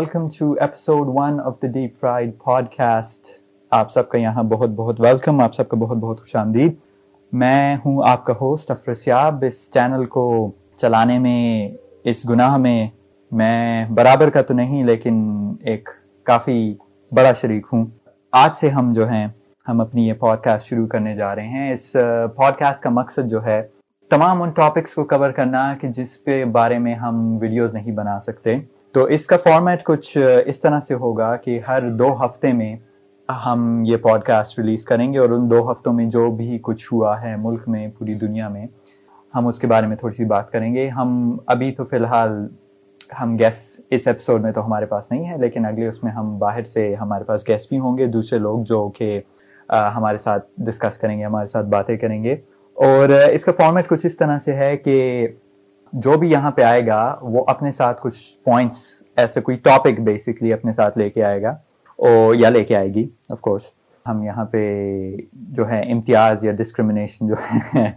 [0.00, 2.30] Welcome to episode one of the deep fried
[2.76, 3.26] podcast
[3.72, 6.74] آپ سب کا یہاں بہت بہت ویلکم آپ سب کا بہت بہت خوش آمدید.
[7.32, 10.30] میں ہوں آپ کا ہوسٹ افرسیاب اس چینل کو
[10.76, 11.68] چلانے میں،
[12.04, 12.86] اس گناہ میں
[13.32, 15.20] میں برابر کا تو نہیں، لیکن
[15.62, 15.88] ایک
[16.26, 16.74] کافی
[17.12, 17.84] بڑا شریک ہوں.
[18.32, 19.26] آج سے ہم جو ہیں،
[19.66, 21.72] ہم اپنی یہ پوڈ کاسٹ شروع کرنے جا رہے ہیں.
[21.72, 21.92] اس
[22.36, 23.62] پوڈ کاسٹ کا مقصد جو ہے،
[24.10, 28.20] تمام ان ٹاپکس کو کور کرنا کہ جس پہ بارے میں ہم ویڈیوز نہیں بنا
[28.20, 28.58] سکتے.
[28.92, 32.76] تو اس کا فارمیٹ کچھ اس طرح سے ہوگا کہ ہر دو ہفتے میں
[33.28, 36.92] ہم یہ پوڈ کاسٹ ریلیز کریں گے اور ان دو ہفتوں میں جو بھی کچھ
[36.92, 38.66] ہوا ہے ملک میں، پوری دنیا میں،
[39.34, 42.48] ہم اس کے بارے میں تھوڑی سی بات کریں گے۔ ہم ابھی تو فی الحال
[43.20, 46.38] ہم گیس اس ایپیسوڈ میں تو ہمارے پاس نہیں ہے لیکن اگلے اس میں ہم
[46.38, 49.20] باہر سے ہمارے پاس گیس بھی ہوں گے، دوسرے لوگ جو کہ
[49.70, 52.36] ہمارے ساتھ ڈسکس کریں گے، ہمارے ساتھ باتیں کریں گے۔
[52.76, 55.28] اور اس کا فارمیٹ کچھ اس طرح سے ہے کہ
[55.92, 60.52] جو بھی یہاں پہ آئے گا، وہ اپنے ساتھ کچھ پوائنٹس ایسے کوئی ٹاپک بیسکلی
[60.52, 61.50] اپنے ساتھ لے کے آئے گا۔
[61.98, 63.62] اور یا لے کے آئے گی آف کورس
[64.08, 64.62] ہم یہاں پہ
[65.32, 67.34] جو ہے امتیاز یا ڈسکریمنیشن جو
[67.74, 67.90] ہے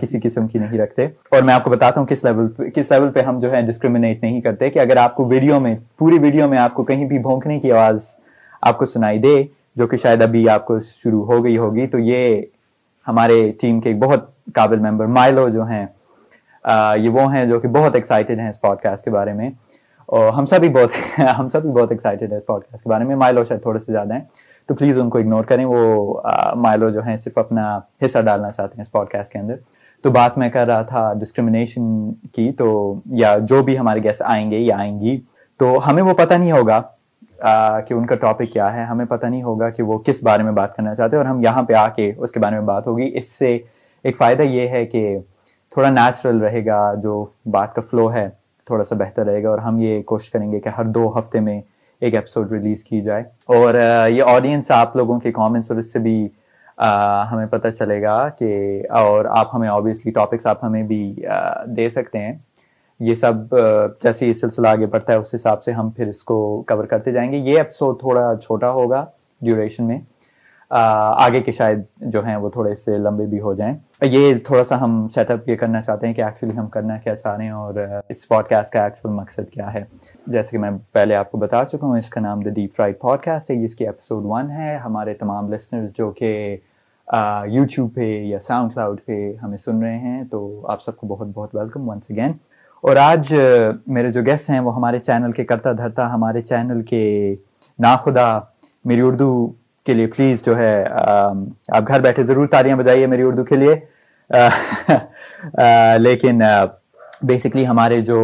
[0.00, 2.90] کسی قسم کی نہیں رکھتے۔ اور میں آپ کو بتاتا ہوں کس لیول پہ، کس
[2.90, 6.18] لیول پہ ہم جو ہے ڈسکریمنیٹ نہیں کرتے کہ اگر آپ کو ویڈیو میں، پوری
[6.18, 8.06] ویڈیو میں آپ کو کہیں بھی بھونکنے کی آواز
[8.62, 9.44] آپ کو سنائی دے،
[9.76, 12.42] جو کہ شاید ابھی آپ کو شروع ہو گئی ہوگی، تو یہ
[13.08, 15.86] ہمارے ٹیم کے ایک بہت قابل ممبر مائلو جو ہیں
[16.96, 19.50] یہ وہ ہیں جو کہ بہت ایکسائٹیڈ ہیں اس پوڈ کاسٹ کے بارے میں۔
[20.06, 22.90] اور ہم سب بھی بہت ہم سب بھی بہت ایکسائٹیڈ ہیں اس پوڈ کاسٹ کے
[22.90, 24.20] بارے میں۔ مائلو شاید تھوڑے سے زیادہ ہیں،
[24.66, 26.20] تو پلیز ان کو اگنور کریں۔ وہ
[26.54, 29.54] مائلو جو ہیں، صرف اپنا حصہ ڈالنا چاہتے ہیں اس پوڈ کاسٹ کے اندر۔
[30.02, 34.50] تو بات میں کر رہا تھا ڈسکریمنیشن کی، تو، یا جو بھی ہمارے گیسٹ آئیں
[34.50, 35.20] گے یا آئیں گی،
[35.56, 36.82] تو ہمیں وہ پتہ نہیں ہوگا
[37.80, 40.52] کہ ان کا ٹاپک کیا ہے۔ ہمیں پتہ نہیں ہوگا کہ وہ کس بارے میں
[40.52, 42.86] بات کرنا چاہتے ہیں۔ اور ہم یہاں پہ آ کے اس کے بارے میں بات
[42.86, 43.58] ہوگی۔ اس سے
[44.02, 45.18] ایک فائدہ یہ ہے کہ
[45.76, 47.14] تھوڑا نیچرل رہے گا، جو
[47.52, 48.28] بات کا فلو ہے،
[48.66, 51.40] تھوڑا سا بہتر رہے گا اور ہم یہ کوشش کریں گے کہ ہر دو ہفتے
[51.40, 51.60] میں
[52.02, 53.22] ایک ایپیسوڈ ریلیز کی جائے۔
[53.56, 53.74] اور
[54.10, 56.16] یہ آڈینس آپ لوگوں کے کامنٹس اور اس سے بھی
[57.32, 61.14] ہمیں پتہ چلے گا کہ، اور آپ ہمیں آبویسلی ٹاپکس آپ ہمیں بھی
[61.76, 62.32] دے سکتے ہیں۔
[63.00, 63.54] یہ سب
[64.02, 67.12] جیسے یہ سلسلہ آگے بڑھتا ہے، اس حساب سے ہم پھر اس کو کور کرتے
[67.12, 69.04] جائیں گے۔ یہ ایپیسوڈ تھوڑا چھوٹا ہوگا
[69.42, 69.98] ڈیوریشن میں۔
[70.70, 71.80] آگے کے شاید
[72.12, 75.48] جو ہیں وہ تھوڑے سے لمبے بھی ہو جائیں۔ یہ تھوڑا سا ہم سیٹ اپ
[75.48, 77.74] یہ کرنا چاہتے ہیں کہ ایکچولی ہم کرنا کیا چاہ رہے ہیں اور
[78.08, 79.82] اس پوڈ کاسٹ کا ایکچوئل مقصد کیا ہے۔
[80.26, 82.98] جیسے کہ میں پہلے آپ کو بتا چکا ہوں، اس کا نام the deep fried
[83.00, 86.56] podcast ہے، جس کی ایپیسوڈ ون ہے۔ ہمارے تمام لسنرز جو کہ
[87.48, 91.28] یوٹیوب پہ یا ساؤنڈ کلاؤڈ پہ ہمیں سن رہے ہیں، تو آپ سب کو بہت
[91.34, 92.32] بہت ویلکم ونس اگین
[92.84, 93.34] اور آج
[93.86, 97.34] میرے جو گیسٹ ہیں وہ ہمارے چینل کے کرتا دھرتا، ہمارے چینل کے
[97.78, 98.38] ناخدا،
[98.84, 99.30] میری اردو
[99.86, 103.74] کے لیے پلیز جو ہے آپ گھر بیٹھے ضرور تالیاں بجائیے میری اردو کے لیے۔
[105.98, 106.42] لیکن
[107.22, 108.18] بیسکلی ہمارے جو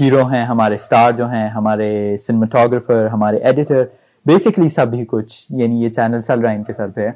[0.00, 3.82] ہیرو ہیں، ہمارے اسٹار جو ہیں، ہمارے سنیماٹوگرافر ہمارے ایڈیٹر
[4.26, 7.08] بیسکلی سب ہی کچھ یعنی یہ چینل چل رہا ہے ان کے سر پہ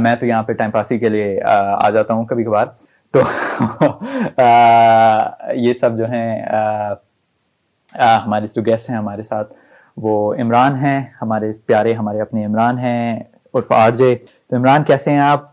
[0.00, 2.66] میں تو یہاں پہ ٹائم پاسی کے لیے، آ جاتا ہوں کبھی کبھار۔
[3.14, 3.20] تو
[5.56, 6.42] یہ سب جو ہیں
[7.94, 9.52] ہمارے جو گیسٹ ہیں ہمارے ساتھ
[10.02, 13.18] وہ عمران ہیں، ہمارے پیارے، ہمارے اپنے عمران ہیں،
[13.54, 14.14] عرف آر جے
[14.48, 15.48] تو عمران، کیسے ہیں آپ؟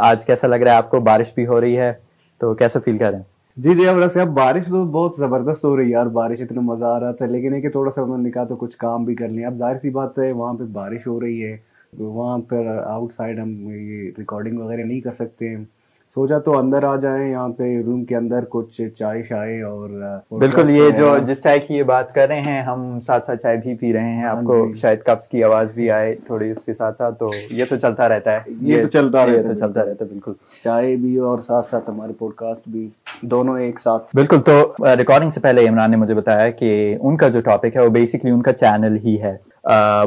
[0.00, 1.92] آج کیسا لگ رہا ہے آپ کو؟ بارش بھی ہو رہی ہے،
[2.40, 3.24] تو کیسا فیل کر رہے ہیں؟
[3.56, 6.86] جی جی اب صاحب، بارش تو بہت زبردست ہو رہی ہے یار۔ بارش اتنا مزہ
[6.86, 9.14] آ رہا تھا، لیکن ہے کہ تھوڑا سا انہوں نے کہا تو کچھ کام بھی
[9.14, 11.56] کر لیا اب ظاہر سی بات ہے، وہاں پہ بارش ہو رہی ہے
[11.98, 15.64] وہاں پر آؤٹ سائڈ ہم یہ ریکارڈنگ وغیرہ نہیں کر سکتے۔ ہیں
[16.14, 19.88] سوچا تو اندر آ جائیں یہاں پہ روم کے اندر کچھ چائے شائے اور
[20.30, 23.56] بالکل یہ جو جس چائے کی یہ بات کر رہے ہیں ہم ساتھ ساتھ چائے
[23.56, 26.50] بھی پی رہے ہیں۔ آپ کو ہاں جی۔ شاید کپس کی آواز بھی آئے تھوڑی
[26.50, 29.54] اس کے ساتھ ساتھ تو یہ تو چلتا رہتا ہے۔ یہ تو چلتا رہتا ہے
[29.54, 32.88] چلتا رہتا ہے بالکل۔ چائے بھی اور ساتھ ساتھ ہمارے پوڈ کاسٹ بھی
[33.22, 34.60] دونوں ایک ساتھ۔ بالکل تو
[34.98, 38.30] ریکارڈنگ سے پہلے عمران نے مجھے بتایا کہ ان کا جو ٹاپک ہے وہ بیسکلی
[38.30, 39.36] ان کا چینل ہی ہے۔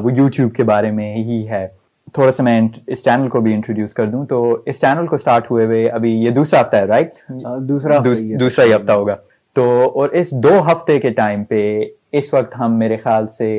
[0.03, 1.67] وہ یوٹیوب کے بارے میں ہی ہے۔
[2.13, 5.51] تھوڑا سا میں اس چینل کو بھی انٹروڈیوس کر دوں تو اس چینل کو اسٹارٹ
[5.51, 7.13] ہوئے ہوئے ابھی یہ دوسرا ہفتہ ہے رائٹ
[7.69, 7.99] دوسرا
[8.39, 9.15] دوسرا ہی ہفتہ ہوگا۔
[9.55, 9.63] تو
[9.95, 11.61] اور اس دو ہفتے کے ٹائم پہ
[12.11, 13.49] اس وقت ہم میرے خیال سے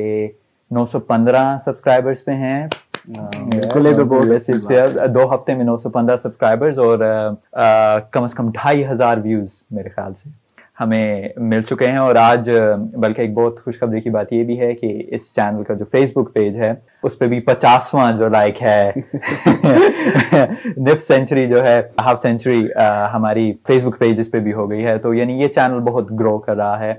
[0.71, 2.67] نو سو پندرہ سبسکرائبرس پہ ہیں۔
[5.15, 6.97] دو ہفتے میں نو سو پندرہ سبسکرائبرز اور
[8.11, 10.29] کم از کم ڈھائی ہزار ویوز میرے خیال سے۔
[10.79, 12.49] ہمیں مل چکے ہیں اور آج
[12.93, 16.11] بلکہ ایک بہت خوشخبری کی بات یہ بھی ہے کہ اس چینل کا جو فیس
[16.15, 16.73] بک پیج ہے
[17.03, 18.91] اس پہ بھی پچاسواں جو لائک ہے
[20.77, 22.67] نف سینچری جو ہے ہاف سینچری
[23.13, 26.11] ہماری فیس بک پیج اس پہ بھی ہو گئی ہے۔ تو یعنی یہ چینل بہت
[26.11, 26.91] گرو کر رہا ہے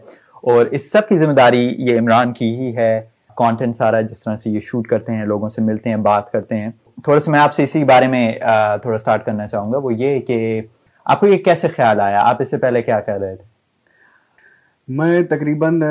[0.43, 3.01] اور اس سب کی ذمہ داری یہ عمران کی ہی ہے۔
[3.37, 6.57] کانٹینٹ سارا جس طرح سے یہ شوٹ کرتے ہیں لوگوں سے ملتے ہیں بات کرتے
[6.57, 6.71] ہیں۔
[7.05, 8.31] تھوڑا سا میں آپ سے اسی بارے میں
[8.83, 10.61] تھوڑا اسٹارٹ کرنا چاہوں گا۔ وہ یہ کہ
[11.05, 13.54] آپ کو یہ کیسے خیال آیا؟ آپ اس سے پہلے کیا کہہ رہے تھے؟
[14.89, 15.83] میں تقریباً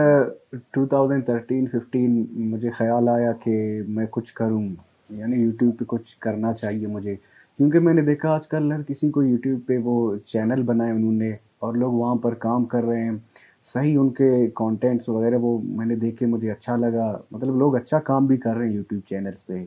[0.72, 4.68] ٹو تھاؤزینڈ تھرٹین ففٹین مجھے خیال آیا کہ میں کچھ کروں
[5.10, 7.16] یعنی یوٹیوب پہ کچھ کرنا چاہیے مجھے۔
[7.58, 9.96] کیونکہ میں نے دیکھا آج کل ہر کسی کو یوٹیوب پہ وہ
[10.26, 13.18] چینل بنائے انہوں نے اور لوگ وہاں پر کام کر رہے ہیں۔
[13.62, 18.00] صحیح ان کے کانٹینٹس وغیرہ وہ میں نے دیکھے، مجھے اچھا لگا۔ مطلب لوگ اچھا
[18.00, 19.64] کام بھی کر رہے ہیں یوٹیوب چینلس پہ۔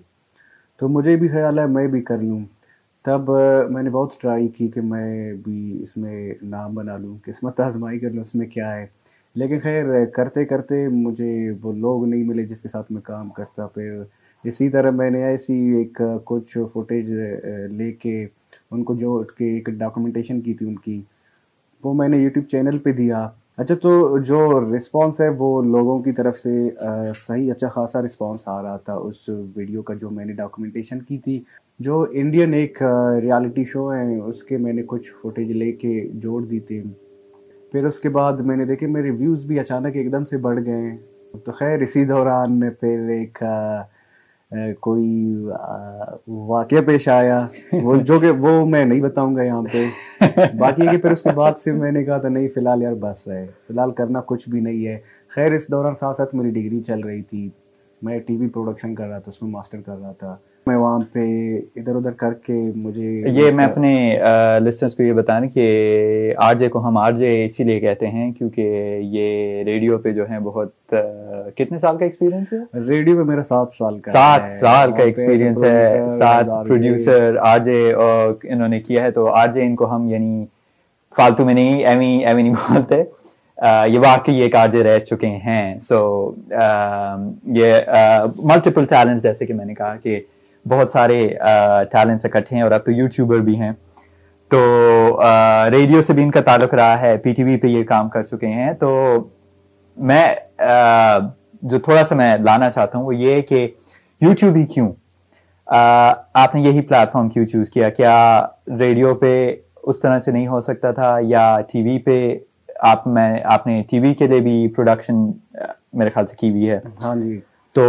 [0.78, 2.40] تو مجھے بھی خیال ہے میں بھی کر لوں۔
[3.05, 3.31] تب
[3.70, 7.99] میں نے بہت ٹرائی کی کہ میں بھی اس میں نام بنا لوں، قسمت آزمائی
[7.99, 8.87] کر لوں اس میں کیا ہے۔
[9.37, 13.67] لیکن خیر، کرتے کرتے مجھے وہ لوگ نہیں ملے جس کے ساتھ میں کام کرتا۔
[13.67, 14.03] پھر
[14.44, 17.11] اسی طرح میں نے ایسی ایک، کچھ فوٹیج
[17.71, 18.27] لے کے
[18.71, 21.00] ان کو جو کہ ایک ڈاکومنٹیشن کی تھی ان کی،
[21.85, 24.38] وہ میں نے یوٹیوب چینل پہ دیا۔ اچھا تو جو
[24.77, 26.69] رسپانس ہے وہ لوگوں کی طرف سے
[27.17, 31.19] صحیح اچھا خاصا رسپانس آ رہا تھا اس ویڈیو کا جو میں نے ڈاکومنٹیشن کی
[31.19, 31.41] تھی۔
[31.81, 32.83] جو انڈین ایک
[33.23, 36.83] ریالٹی شو ہے، اس کے میں نے کچھ فوٹیج لے کے جوڑ دی تھی۔
[37.76, 40.64] پھر اس کے بعد میں نے دیکھے میرے ویوز بھی اچانک ایک دم سے بڑھ
[40.67, 40.96] گئے
[41.44, 43.43] تو خیر اسی دوران پھر ایک
[44.81, 45.37] کوئی
[46.28, 49.87] واقعہ پیش آیا۔ وہ جو کہ وہ میں نہیں بتاؤں گا یہاں پہ۔
[50.58, 52.93] باقی کہ پھر اس کے بعد سے میں نے کہا تھا، نہیں، فی الحال یار
[52.93, 56.50] بس ہے۔ فی الحال کرنا کچھ بھی نہیں ہے۔ خیر اس دوران ساتھ ساتھ میری
[56.50, 57.50] ڈگری چل رہی تھی۔
[58.02, 60.37] میں ٹی وی پروڈکشن کر رہا تھا، اس میں ماسٹر کر رہا تھا۔
[60.67, 61.21] میں وہاں پہ
[61.77, 63.91] ادھر ادھر کر کے مجھے یہ میں اپنے
[64.61, 65.67] لسنرس کو یہ بتانا کہ
[66.47, 70.29] آر جے کو ہم آر جے اسی لیے کہتے ہیں کیونکہ یہ ریڈیو پہ جو
[70.31, 70.95] ہے بہت
[71.57, 75.65] کتنے سال کا ایکسپیرینس ہے؟ ریڈیو پہ میرا سات سال کا سات سال کا ایکسپیرینس
[75.65, 75.83] ہے
[76.19, 80.09] سات پروڈیوسر آر جے اور انہوں نے کیا ہے تو آر جے ان کو ہم
[80.11, 80.45] یعنی
[81.17, 83.03] فالتو میں نہیں ایوی ایوی نہیں بولتے۔
[83.89, 85.99] یہ واقعی ایک آج رہ چکے ہیں۔ سو
[87.57, 87.75] یہ
[88.45, 90.21] ملٹیپل ٹیلنٹ جیسے کہ میں نے کہا کہ
[90.69, 91.27] بہت سارے
[91.93, 93.73] ٹیلنٹس اکٹھے ہیں اور اب تو یوٹیوبر بھی ہیں۔
[94.51, 94.59] تو
[95.71, 98.23] ریڈیو سے بھی ان کا تعلق رہا ہے پی ٹی وی پہ یہ کام کر
[98.23, 98.91] چکے ہیں۔ تو
[99.97, 100.35] میں
[101.63, 103.67] جو تھوڑا سا میں لانا چاہتا ہوں وہ یہ کہ
[104.21, 104.93] یوٹیوب ہی کیوں؟
[105.67, 108.47] آپ نے یہی پلیٹ فارم کیوں چوز کیا؟ کیا
[108.79, 109.33] ریڈیو پہ
[109.83, 112.39] اس طرح سے نہیں ہو سکتا تھا یا ٹی وی پہ
[112.83, 115.15] آپ میں آپ نے ٹی وی کے لیے بھی پروڈکشن
[115.93, 117.39] میرے خیال سے کی ہوئی ہے؟ ہاں جی۔
[117.77, 117.83] تو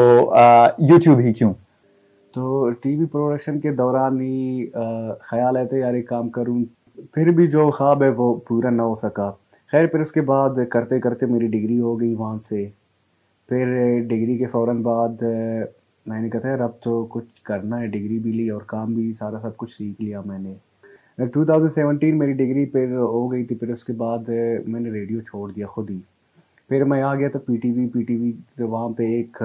[0.79, 1.53] یوٹیوب ہی کیوں؟
[2.37, 4.65] تو ٹی وی پروڈکشن کے دوران ہی
[5.29, 6.57] خیال آئے تھے یار ایک کام کروں،
[7.13, 9.29] پھر بھی جو خواب ہے وہ پورا نہ ہو سکا۔
[9.71, 12.67] خیر، پھر اس کے بعد کرتے کرتے میری ڈگری ہو گئی وہاں سے۔
[13.49, 13.65] پھر
[14.09, 15.21] ڈگری کے فوراً بعد
[16.05, 19.11] میں نے کہا یار اب تو کچھ کرنا ہے، ڈگری بھی لی اور کام بھی،
[19.13, 20.53] سارا سب کچھ سیکھ لیا میں نے۔
[21.33, 24.29] ٹو تھاؤزنڈ سیونٹین میری ڈگری پھر ہو گئی تھی، پھر اس کے بعد
[24.67, 25.99] میں نے ریڈیو چھوڑ دیا خود ہی۔
[26.69, 29.37] پھر میں آ گیا تو P T V, P T V تو وہاں پہ ایک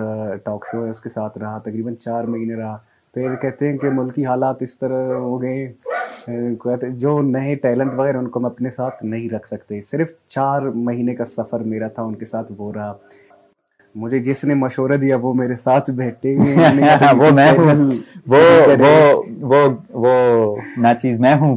[0.44, 2.76] ٹاک شو ہے، اس کے ساتھ رہا، تقریباً چار مہینے رہا۔
[3.14, 5.72] پھر کہتے ہیں کہ ملکی حالات اس طرح ہو گئے
[6.26, 10.62] کہتے جو نئے ٹیلنٹ وغیرہ، ان کو ہم اپنے ساتھ نہیں رکھ سکتے۔ صرف چار
[10.62, 12.92] مہینے کا سفر میرا تھا، ان کے ساتھ وہ رہا۔
[13.94, 16.34] مجھے جس نے مشورہ دیا وہ میرے ساتھ بیٹھے
[17.16, 17.90] وہ میں ہوں۔
[18.26, 18.38] وہ
[19.40, 20.56] وہ وہ
[21.18, 21.56] میں ہوں۔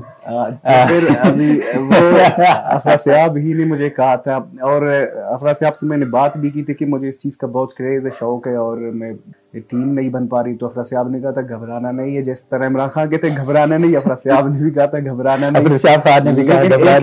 [0.64, 4.82] پھر ابھی وہ افراسیاب ہی نے مجھے کہا تھا۔ اور
[5.16, 8.06] افراسیاب سے میں نے بات بھی کی تھی کہ مجھے اس چیز کا بہت کریز
[8.06, 9.14] ہے شوق ہے اور میں
[9.54, 12.68] ٹیم نہیں بن پا رہی۔ تو افراسیاب نے کہا تھا گھبرانا نہیں ہے۔ جس طرح
[12.68, 15.64] عمران خان کہتے گھبرانا نہیں۔ افراسیاب نے بھی کہا تھا گھبرانا نہیں۔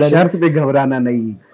[0.09, 1.52] شرط پہ گھبرانا نہیں۔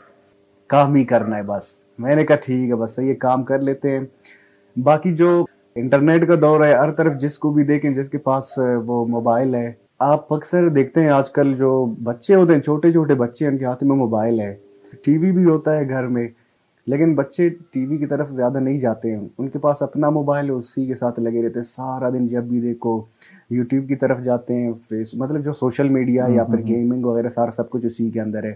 [0.69, 3.91] کام ہی کرنا ہے بس۔ میں نے کہا ٹھیک ہے بس یہ کام کر لیتے
[3.91, 3.99] ہیں۔
[4.79, 5.45] باقی جو
[5.75, 9.55] انٹرنیٹ کا دور ہے ہر طرف جس کو بھی دیکھیں جس کے پاس وہ موبائل
[9.55, 13.57] ہے۔ آپ اکثر دیکھتے ہیں آج کل جو بچے ہوتے ہیں چھوٹے چھوٹے بچے ان
[13.57, 14.55] کے ہاتھ میں موبائل ہے۔
[15.03, 16.27] ٹی وی بھی ہوتا ہے گھر میں
[16.87, 20.45] لیکن بچے ٹی وی کی طرف زیادہ نہیں جاتے ہیں۔ ان کے پاس اپنا موبائل
[20.45, 23.01] ہے اسی کے ساتھ لگے رہتے ہیں۔ سارا دن جب بھی دیکھو
[23.49, 27.51] یوٹیوب کی طرف جاتے ہیں فیس مطلب جو سوشل میڈیا یا پھر گیمنگ وغیرہ سارا
[27.51, 28.53] سب کچھ اسی کے اندر ہے۔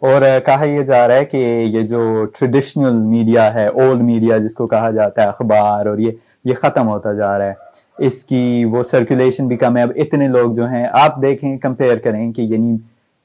[0.00, 1.36] اور کہا یہ جا رہا ہے کہ
[1.68, 6.10] یہ جو ٹریڈیشنل میڈیا ہے اولڈ میڈیا جس کو کہا جاتا ہے، اخبار، اور یہ
[6.44, 7.54] یہ ختم ہوتا جا رہا ہے۔
[7.98, 11.98] اس کی وہ سرکولیشن بھی کم ہے۔ اب اتنے لوگ جو ہیں، آپ دیکھیں کمپیئر
[11.98, 12.76] کریں کہ یعنی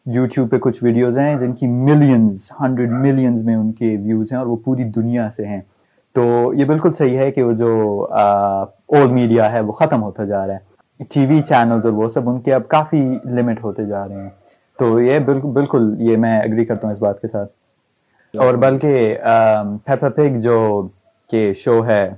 [0.06, 4.40] یوٹیوب پہ کچھ ویڈیوز ہیں جن کی ملینز ہنڈریڈ ملینز میں ان کے ویوز ہیں
[4.40, 5.62] اور وہ پوری دنیا سے ہیں۔
[6.14, 10.48] تو یہ بالکل صحیح ہے کہ وہ جو اولڈ میڈیا ہے، وہ ختم ہوتا جا
[10.48, 14.08] رہا ہے۔ ٹی وی چینلز اور وہ سب ان کے اب کافی لمٹ ہوتے جا
[14.08, 14.30] رہے ہیں۔
[14.80, 15.20] تو یہ
[15.54, 17.52] بالکل یہ میں اگری کرتا ہوں اس بات کے ساتھ۔
[18.38, 19.18] اور بلکہ
[20.16, 20.88] پگ جو
[21.30, 22.10] کہ شو ہے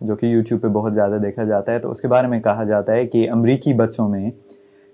[0.00, 2.64] جو کہ یوٹیوب پہ بہت زیادہ دیکھا جاتا ہے تو اس کے بارے میں کہا
[2.64, 4.30] جاتا ہے کہ امریکی بچوں میں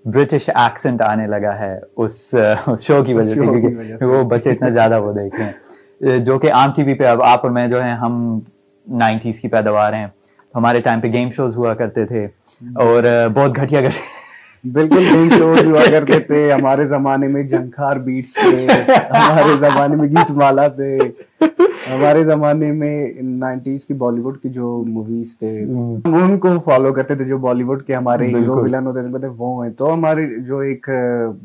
[0.05, 2.35] برٹش ایکسنٹ آنے لگا ہے۔ اس
[2.79, 6.71] شو کی وجہ سے کیونکہ وہ بچے اتنا زیادہ وہ دیکھتے ہیں۔ جو کہ عام
[6.75, 8.39] ٹی وی پہ اب آپ اور میں جو ہیں ہم
[8.87, 10.07] نائنٹیز کی پیداوار ہیں۔
[10.55, 12.27] ہمارے ٹائم پہ گیم شوز ہوا کرتے تھے۔
[12.75, 14.20] اور بہت گھٹیا گھٹیا
[14.63, 18.65] بالکل گیم شوز ہوا کرتے تھے ہمارے زمانے میں جھنکار بیٹس تھے
[19.11, 20.97] ہمارے زمانے میں گیت مالا تھے۔
[21.91, 27.15] ہمارے زمانے میں نائنٹیز کی بالی ووڈ کی جو موویز تھے ان کو فالو کرتے
[27.15, 30.59] تھے جو بالی ووڈ کے ہمارے ہیرو ولن ہوتے تھے وہ ہیں۔ تو ہمارے جو
[30.59, 30.89] ایک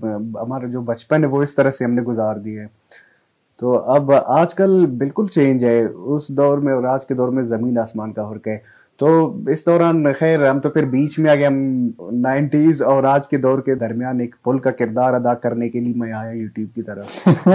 [0.02, 2.66] ہمارا جو بچپن ہے وہ اس طرح سے ہم نے گزار دی ہے۔
[3.60, 7.42] تو اب آج کل بالکل چینج ہے۔ اس دور میں اور آج کے دور میں
[7.42, 8.58] زمین آسمان کا فرق ہے۔
[8.96, 13.28] تو اس دوران خیر ہم تو پھر بیچ میں آ گئے ہم نائنٹیز اور آج
[13.28, 16.74] کے دور کے درمیان ایک پل کا کردار ادا کرنے کے لیے میں آیا یوٹیوب
[16.74, 17.26] کی طرف۔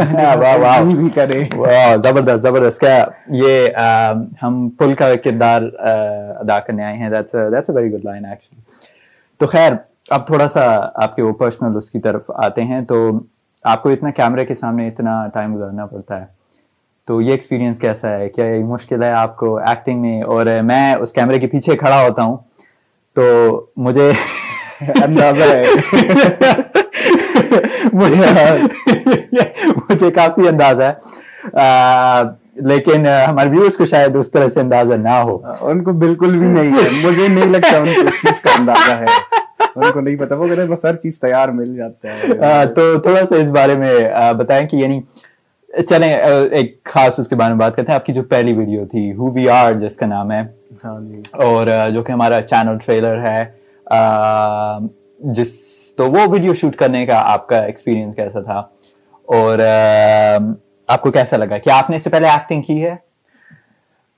[2.04, 3.70] زبردست زبردست۔ کیا یہ
[4.44, 5.62] ہم پل کا کردار
[6.40, 7.10] ادا کرنے آئے ہیں۔
[7.70, 8.26] ویری گڈ لائن
[9.38, 9.74] تو خیر
[10.10, 13.12] اب تھوڑا سا آپ کے وہ پرسنل اس کی طرف آتے ہیں۔ تو
[13.64, 16.41] آپ کو اتنا کیمرے کے سامنے اتنا ٹائم گزارنا پڑتا ہے۔
[17.12, 20.94] تو یہ ایکسپیرینس کیسا ہے؟ کیا یہ مشکل ہے آپ کو ایکٹنگ میں؟ اور میں
[20.94, 22.38] اس کیمرے کے پیچھے کھڑا ہوتا ہوں
[23.16, 23.24] تو
[23.78, 24.12] مجھے
[25.04, 25.66] اندازہ ہے۔
[29.90, 30.94] مجھے کافی اندازہ ہے۔
[32.56, 36.48] لیکن ہمارے ویورز کو شاید اس طرح سے اندازہ نہ ہو۔ ان کو بالکل بھی
[36.48, 39.06] نہیں ہے۔ مجھے نہیں لگتا ان کو اس چیز کا اندازہ ہے۔
[39.76, 42.28] ان کو نہیں پتا۔ وہ کہتے ہیں بس ہر چیز تیار مل جاتا ہے۔
[42.66, 45.02] تو تھوڑا سا اس بارے میں بتائیں کہ یعنی
[45.90, 46.14] چلیں
[46.52, 49.14] ایک خاص اس کے بارے میں بات کرتے ہیں۔ آپ کی جو پہلی ویڈیو تھی
[49.14, 50.42] ہو وی آر جس کا نام ہے۔
[50.86, 53.46] ہاں جی۔ اور جو کہ ہمارا چینل ٹریلر ہے
[55.20, 55.54] جس
[55.98, 58.60] تو وہ ویڈیو شوٹ کرنے کا آپ کا ایکسپیرینس کیسا تھا؟
[59.26, 59.60] اور
[60.88, 62.96] آپ کو کیسا لگا؟ کیا آپ نے اس سے پہلے ایکٹنگ کی ہے؟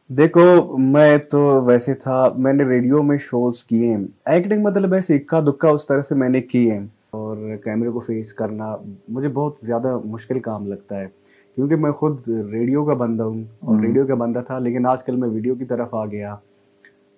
[0.08, 5.16] دیکھو میں تو ویسے تھا میں نے ریڈیو میں شوز کیے ہیں۔ ایکٹنگ مطلب ایسے
[5.16, 6.80] اکا دکا اس طرح سے میں نے کی ہے
[7.12, 8.76] اور کیمرے کو فیس کرنا
[9.10, 11.08] مجھے بہت زیادہ مشکل کام لگتا ہے۔
[11.56, 15.16] کیونکہ میں خود ریڈیو کا بندہ ہوں اور ریڈیو کا بندہ تھا لیکن آج کل
[15.16, 16.36] میں ویڈیو کی طرف آ گیا۔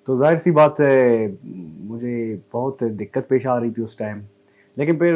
[0.06, 1.27] تو ظاہر سی بات ہے
[1.84, 4.20] مجھے بہت دقت پیش آ رہی تھی اس ٹائم۔
[4.77, 5.15] لیکن پھر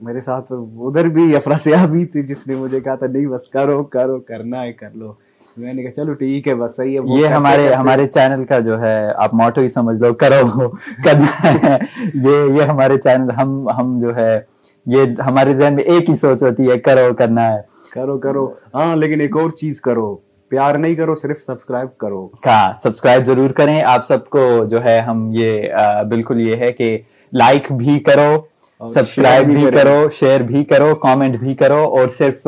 [0.00, 3.82] میرے ساتھ ادھر بھی افراسیاب بھی تھی جس نے مجھے کہا تھا نہیں بس کرو
[3.84, 5.12] کرو کرنا ہے کر لو۔
[5.56, 8.80] میں نے کہا چلو ٹھیک ہے بس صحیح ہے یہ ہمارے ہمارے چینل کا جو
[8.80, 10.68] ہے آپ موٹو ہی سمجھ لو کرو
[11.04, 11.76] کرنا ہے۔
[12.14, 14.40] یہ یہ ہمارے چینل ہم ہم جو ہے
[14.86, 18.46] یہ ہمارے ذہن میں ایک ہی سوچ ہوتی ہے کرو کرنا ہے۔ کرو کرو.
[18.74, 20.14] ہاں لیکن ایک اور چیز کرو.
[20.50, 22.26] پیار نہیں کرو صرف سبسکرائب کرو.
[22.46, 23.80] ہاں سبسکرائب ضرور کریں.
[23.82, 25.68] آپ سب کو جو ہے ہم یہ
[26.10, 26.96] بالکل یہ ہے کہ
[27.32, 28.36] لائک بھی کرو
[28.80, 32.46] سبسکرائب بھی کرو شیئر بھی کرو کامنٹ بھی کرو اور صرف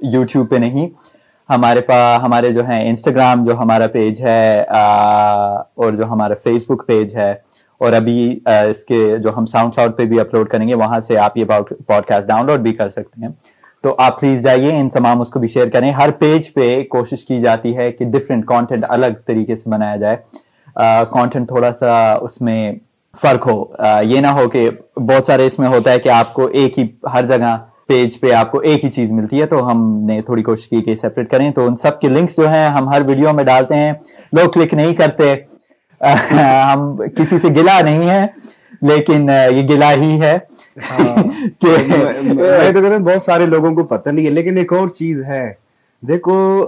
[0.00, 0.88] یوٹیوب پہ نہیں.
[1.48, 6.86] ہمارے پاس ہمارے جو ہیں انسٹاگرام جو ہمارا پیج ہے اور جو ہمارا فیس بک
[6.86, 7.30] پیج ہے
[7.80, 11.18] اور ابھی اس کے جو ہم ساؤنڈ کلاؤڈ پہ بھی اپلوڈ کریں گے وہاں سے
[11.18, 13.32] آپ یہ پوڈ کاسٹ ڈاؤن لوڈ بھی کر سکتے ہیں.
[13.86, 17.24] تو آپ پلیز جائیے، ان تمام اس کو بھی شیئر کریں۔ ہر پیج پہ کوشش
[17.24, 20.16] کی جاتی ہے کہ ڈفرینٹ کانٹینٹ الگ طریقے سے بنایا جائے۔
[21.10, 22.72] کانٹینٹ تھوڑا سا اس میں
[23.22, 23.64] فرق ہو۔
[24.02, 26.86] یہ نہ ہو کہ بہت سارے اس میں ہوتا ہے کہ آپ کو ایک ہی
[27.12, 27.56] ہر جگہ
[27.88, 30.82] پیج پہ آپ کو ایک ہی چیز ملتی ہے، تو ہم نے تھوڑی کوشش کی
[30.82, 33.74] کہ سیپریٹ کریں۔ تو ان سب کے لنکس جو ہیں، ہم ہر ویڈیو میں ڈالتے
[33.74, 33.92] ہیں۔
[34.32, 35.34] لوگ کلک نہیں کرتے۔
[36.74, 38.26] ہم کسی سے گلا نہیں ہے
[38.82, 40.38] لیکن یہ گلا ہی ہے۔
[40.76, 41.22] ہاں۔
[42.98, 45.52] بہت سارے لوگوں کو پتہ نہیں ہے لیکن ایک اور چیز ہے۔
[46.08, 46.66] دیکھو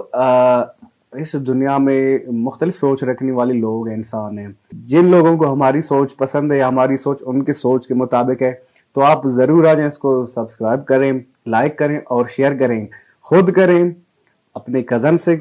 [1.13, 6.17] اس دنیا میں مختلف سوچ رکھنے والے لوگ انسان ہیں۔ جن لوگوں کو ہماری سوچ
[6.17, 8.53] پسند ہے ہماری سوچ ان کے سوچ کے مطابق ہے
[8.95, 11.13] تو آپ ضرور آ جائیں اس کو سبسکرائب کریں
[11.47, 12.87] لائک کریں اور شیئر کریں۔
[13.21, 13.91] خود کریں
[14.55, 15.37] اپنے کزن سے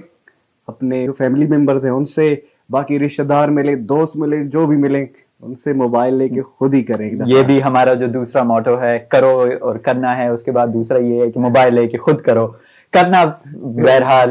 [0.68, 2.36] اپنے جو فیملی ممبرز ہیں ان سے
[2.70, 5.06] باقی رشتہ دار ملے دوست ملے جو بھی ملیں۔
[5.42, 9.00] ان سے موبائل لے کے خود ہی کریں یہ بھی ہمارا جو دوسرا موٹو ہے
[9.10, 12.22] کرو اور کرنا ہے اس کے بعد دوسرا یہ ہے کہ موبائل لے کے خود
[12.22, 12.48] کرو۔
[12.94, 14.30] کرنا بہرحال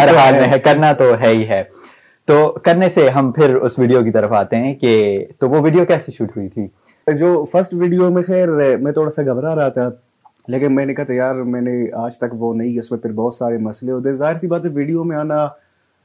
[0.00, 1.62] ہر حال میں ہے۔ کرنا تو ہے ہی ہے۔
[2.28, 5.84] تو کرنے سے ہم پھر اس ویڈیو کی طرف آتے ہیں کہ تو وہ ویڈیو
[5.84, 6.66] کیسے شوٹ ہوئی تھی؟
[7.18, 9.90] جو فرسٹ ویڈیو میں خیر میں تھوڑا سا گھبرا رہا تھا
[10.48, 13.12] لیکن میں نے کہا تھا یار میں نے آج تک وہ نہیں اس میں پھر
[13.12, 15.44] بہت سارے مسئلے ہوتے ظاہر سی بات ہے ویڈیو میں آنا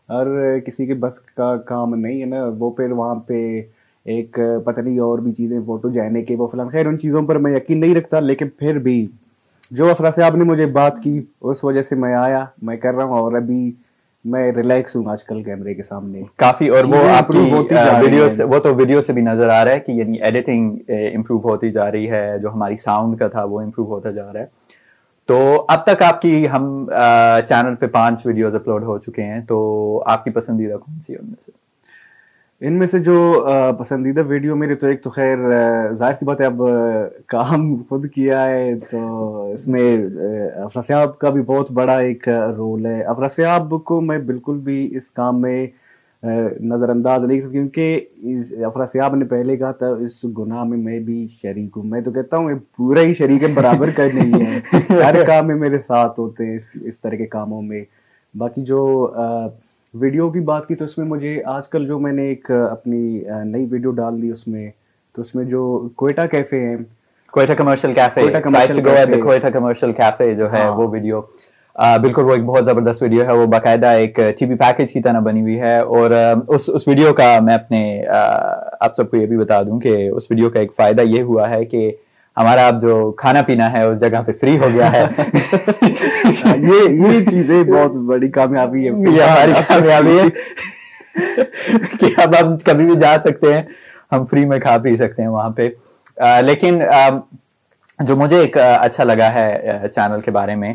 [0.09, 0.27] ہر
[0.59, 3.61] کسی کے بس کا کام نہیں ہے نا۔ وہ پھر وہاں پہ
[4.09, 7.37] ایک پتہ نہیں اور بھی چیزیں فوٹو جانے کے وہ فلان خیر ان چیزوں پر
[7.37, 9.07] میں یقین نہیں رکھتا لیکن پھر بھی
[9.71, 12.93] جو افرا سے آپ نے مجھے بات کی اس وجہ سے میں آیا میں کر
[12.93, 13.71] رہا ہوں اور ابھی
[14.25, 17.51] میں ریلیکس ہوں آج کل کیمرے کے سامنے۔ کافی اور وہ آپ کی
[18.01, 21.71] ویڈیو وہ تو ویڈیو سے بھی نظر آ رہا ہے کہ یعنی ایڈیٹنگ امپروو ہوتی
[21.71, 24.45] جا رہی ہے جو ہماری ساؤنڈ کا تھا وہ امپروو ہوتا جا رہا ہے۔
[25.29, 26.85] تو اب تک آپ کی ہم
[27.47, 29.57] چینل پہ پانچ ویڈیوز اپلوڈ ہو چکے ہیں تو
[30.05, 31.51] آپ کی پسندیدہ کون سی ان میں سے؟
[32.61, 33.13] ان میں سے جو
[33.79, 35.37] پسندیدہ ویڈیو میرے تو ایک تو خیر
[35.93, 36.61] ظاہر سی بات ہے اب
[37.27, 38.99] کام خود کیا ہے تو
[39.51, 39.85] اس میں
[40.63, 45.41] افراسیاب کا بھی بہت بڑا ایک رول ہے۔ افراسیاب کو میں بالکل بھی اس کام
[45.41, 45.65] میں
[46.61, 48.05] نظر انداز نہیں کیونکہ
[48.65, 52.37] افراسیاب نے پہلے کہا تھا اس گناہ میں میں بھی شریک ہوں۔ میں تو کہتا
[52.37, 54.59] ہوں پورا ہی شریک برابر کر نہیں ہے۔
[55.03, 57.83] ہر کام میں میرے ساتھ ہوتے ہیں اس طرح کے کاموں میں۔
[58.33, 58.81] باقی جو
[59.93, 63.21] ویڈیو کی بات کی تو اس میں مجھے آج کل جو میں نے ایک اپنی
[63.45, 64.69] نئی ویڈیو ڈال دی اس میں
[65.15, 66.75] تو اس میں جو کوئٹہ کیفے ہیں
[67.33, 68.27] Quetta commercial cafe
[69.21, 71.21] Quetta commercial cafe جو ہے ہاں۔ وہ ویڈیو
[71.97, 75.19] بالکل وہ ایک بہت زبردست ویڈیو ہے وہ باقاعدہ ایک ٹی وی پیکج کی طرح
[75.21, 76.11] بنی ہوئی ہے اور
[76.47, 80.29] اس اس ویڈیو کا میں اپنے آپ سب کو یہ بھی بتا دوں کہ اس
[80.31, 81.91] ویڈیو کا ایک فائدہ یہ ہوا ہے کہ
[82.39, 85.05] ہمارا اب جو کھانا پینا ہے اس جگہ پہ فری ہو گیا ہے۔
[86.57, 90.25] یہ یہ چیزیں بہت بڑی کامیابی ہے۔ ہماری کامیابی ہے۔
[91.99, 93.61] کہ اب ہم کبھی بھی جا سکتے ہیں۔
[94.11, 95.69] ہم فری میں کھا پی سکتے ہیں وہاں پہ۔
[96.41, 96.81] لیکن
[97.99, 99.61] جو مجھے ایک اچھا لگا ہے
[99.95, 100.73] چینل کے بارے میں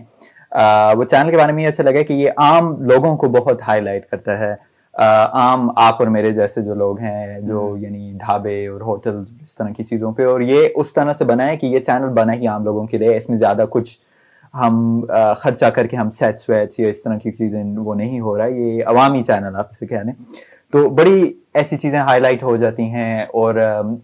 [0.97, 3.81] وہ چینل کے بارے میں یہ اچھا لگا کہ یہ عام لوگوں کو بہت ہائی
[3.81, 8.81] لائٹ کرتا ہے۔ عام آپ اور میرے جیسے جو لوگ ہیں جو یعنی ڈھابے اور
[8.81, 11.79] ہوٹل اس طرح کی چیزوں پہ اور یہ اس طرح سے بنا ہے کہ یہ
[11.79, 13.99] چینل بنا ہی عام لوگوں کے لیے اس میں زیادہ کچھ
[14.55, 15.01] ہم
[15.39, 18.45] خرچہ کر کے ہم سیٹس ویٹس یا اس طرح کی چیزیں وہ نہیں ہو رہا
[18.45, 20.13] ہے یہ عوامی چینل آپ اسے کہنے
[20.73, 21.23] تو بڑی
[21.55, 23.55] ایسی چیزیں ہائی لائٹ ہو جاتی ہیں اور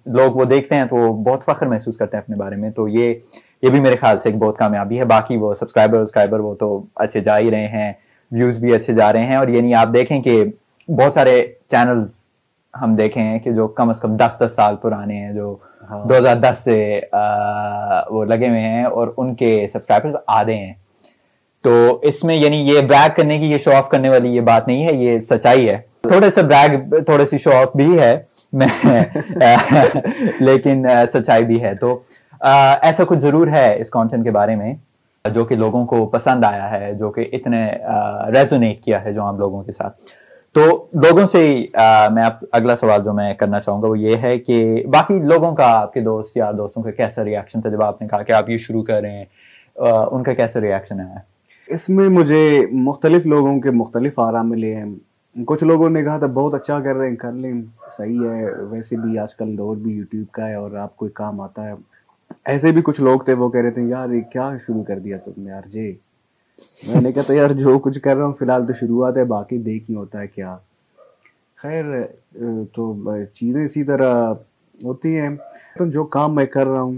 [0.09, 3.15] لوگ وہ دیکھتے ہیں تو بہت فخر محسوس کرتے ہیں اپنے بارے میں۔ تو یہ
[3.63, 6.69] یہ بھی میرے خیال سے ایک بہت کامیابی ہے۔ باقی وہ سبسکرائبر وسکرائبر وہ تو
[6.97, 7.93] اچھے جا ہی رہے ہیں
[8.33, 10.43] ویوز بھی اچھے جا رہے ہیں اور یعنی آپ دیکھیں کہ
[10.97, 12.13] بہت سارے چینلز
[12.83, 15.57] ہم دیکھیں ہیں کہ جو کم از کم دس دس سال پرانے ہیں جو
[15.91, 17.01] ہاں۔ دو ہزار دس سے
[18.11, 20.73] وہ لگے ہوئے ہیں اور ان کے سبسکرائبرز آدھے ہیں۔
[21.65, 24.69] تو اس میں یعنی یہ بریک کرنے کی یہ شو آف کرنے والی یہ بات
[24.69, 25.77] نہیں ہے یہ سچائی ہے۔
[26.09, 28.17] تھوڑے سے بریک تھوڑے سی شو آف بھی ہے۔
[28.53, 28.67] میں
[30.41, 31.99] لیکن سچائی بھی ہے۔ تو
[32.83, 34.75] ایسا کچھ ضرور ہے اس کانٹینٹ کے بارے میں
[35.25, 37.67] جو کہ لوگوں کو پسند آیا ہے جو کہ اتنے
[38.33, 39.97] ریزونیٹ کیا ہے جو عام لوگوں کے ساتھ۔
[40.53, 41.67] تو لوگوں سے
[42.11, 45.67] میں اگلا سوال جو میں کرنا چاہوں گا وہ یہ ہے کہ باقی لوگوں کا،
[45.81, 48.51] آپ کے دوست یا دوستوں کا کیسا ریئیکشن تھا جب آپ نے کہا کہ آپ
[48.51, 49.25] یہ شروع کر رہے ہیں؟
[50.11, 51.15] ان کا کیسا ریئیکشن ہے؟
[51.67, 54.95] اس میں مجھے مختلف لوگوں کے مختلف آرام ملے ہیں۔
[55.47, 57.53] کچھ لوگوں نے کہا تھا، بہت اچھا کر رہے ہیں، کر لیں،
[57.93, 61.41] صحیح ہے۔ ویسے بھی آج کل دور بھی یوٹیوب کا ہے اور آپ کو کام
[61.41, 61.73] آتا ہے۔
[62.45, 65.17] ایسے بھی کچھ لوگ تھے، وہ کہہ رہے تھے، یار یہ کیا شروع کر دیا
[65.17, 65.97] تم نے، یار جی۔
[66.89, 69.25] میں نے کہا تھا یار جو کچھ کر رہا ہوں، فی الحال تو شروعات ہے،
[69.25, 70.57] باقی دیکھ ہی ہوتا ہے کیا۔
[71.63, 71.85] خیر،
[72.73, 72.95] تو
[73.35, 74.35] چیزیں اسی طرح
[74.85, 75.29] ہوتی ہیں۔
[75.79, 76.95] تو جو کام میں کر رہا ہوں،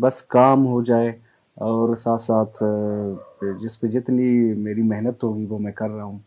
[0.00, 1.12] بس کام ہو جائے
[1.54, 2.64] اور ساتھ ساتھ،
[3.60, 6.18] جس پہ جتنی میری محنت ہوگی، وہ میں کر رہا ہوں۔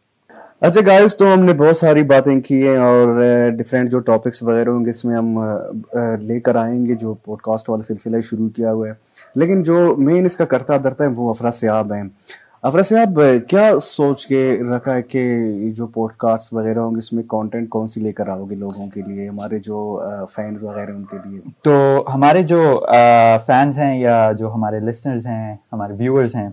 [0.59, 4.69] اچھا گائز تو ہم نے بہت ساری باتیں کی ہیں اور ڈفرینٹ جو ٹاپکس وغیرہ
[4.69, 5.39] ہوں گے، اس میں ہم
[6.21, 8.93] لے کر آئیں گے۔ جو پوڈ کاسٹ والا سلسلہ شروع کیا ہوا ہے۔
[9.35, 12.03] لیکن جو مین اس کا کرتا درتا ہے، وہ افرا سیاب ہیں۔
[12.63, 14.39] افرا سیاب کیا سوچ کے
[14.75, 15.21] رکھا ہے کہ
[15.75, 18.55] جو پوڈ کاسٹ وغیرہ ہوں گے، اس میں کانٹینٹ کون سی لے کر آؤ گے
[18.55, 19.77] لوگوں کے لیے؟ ہمارے جو
[20.35, 22.85] فینس وغیرہ ان کے لیے۔ تو ہمارے جو
[23.45, 26.49] فینس ہیں یا جو ہمارے لسنرز ہیں، ہمارے ویورز ہیں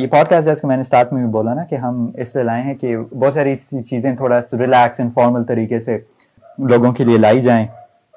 [0.00, 2.44] یہ پوڈ کاسٹ جیسے میں نے اسٹارٹ میں بھی بولا نا کہ ہم اس لیے
[2.44, 3.56] لائے ہیں کہ بہت ساری
[3.90, 5.98] چیزیں تھوڑا ریلیکس انفارمل طریقے سے
[6.70, 7.66] لوگوں کے لیے لائی جائیں۔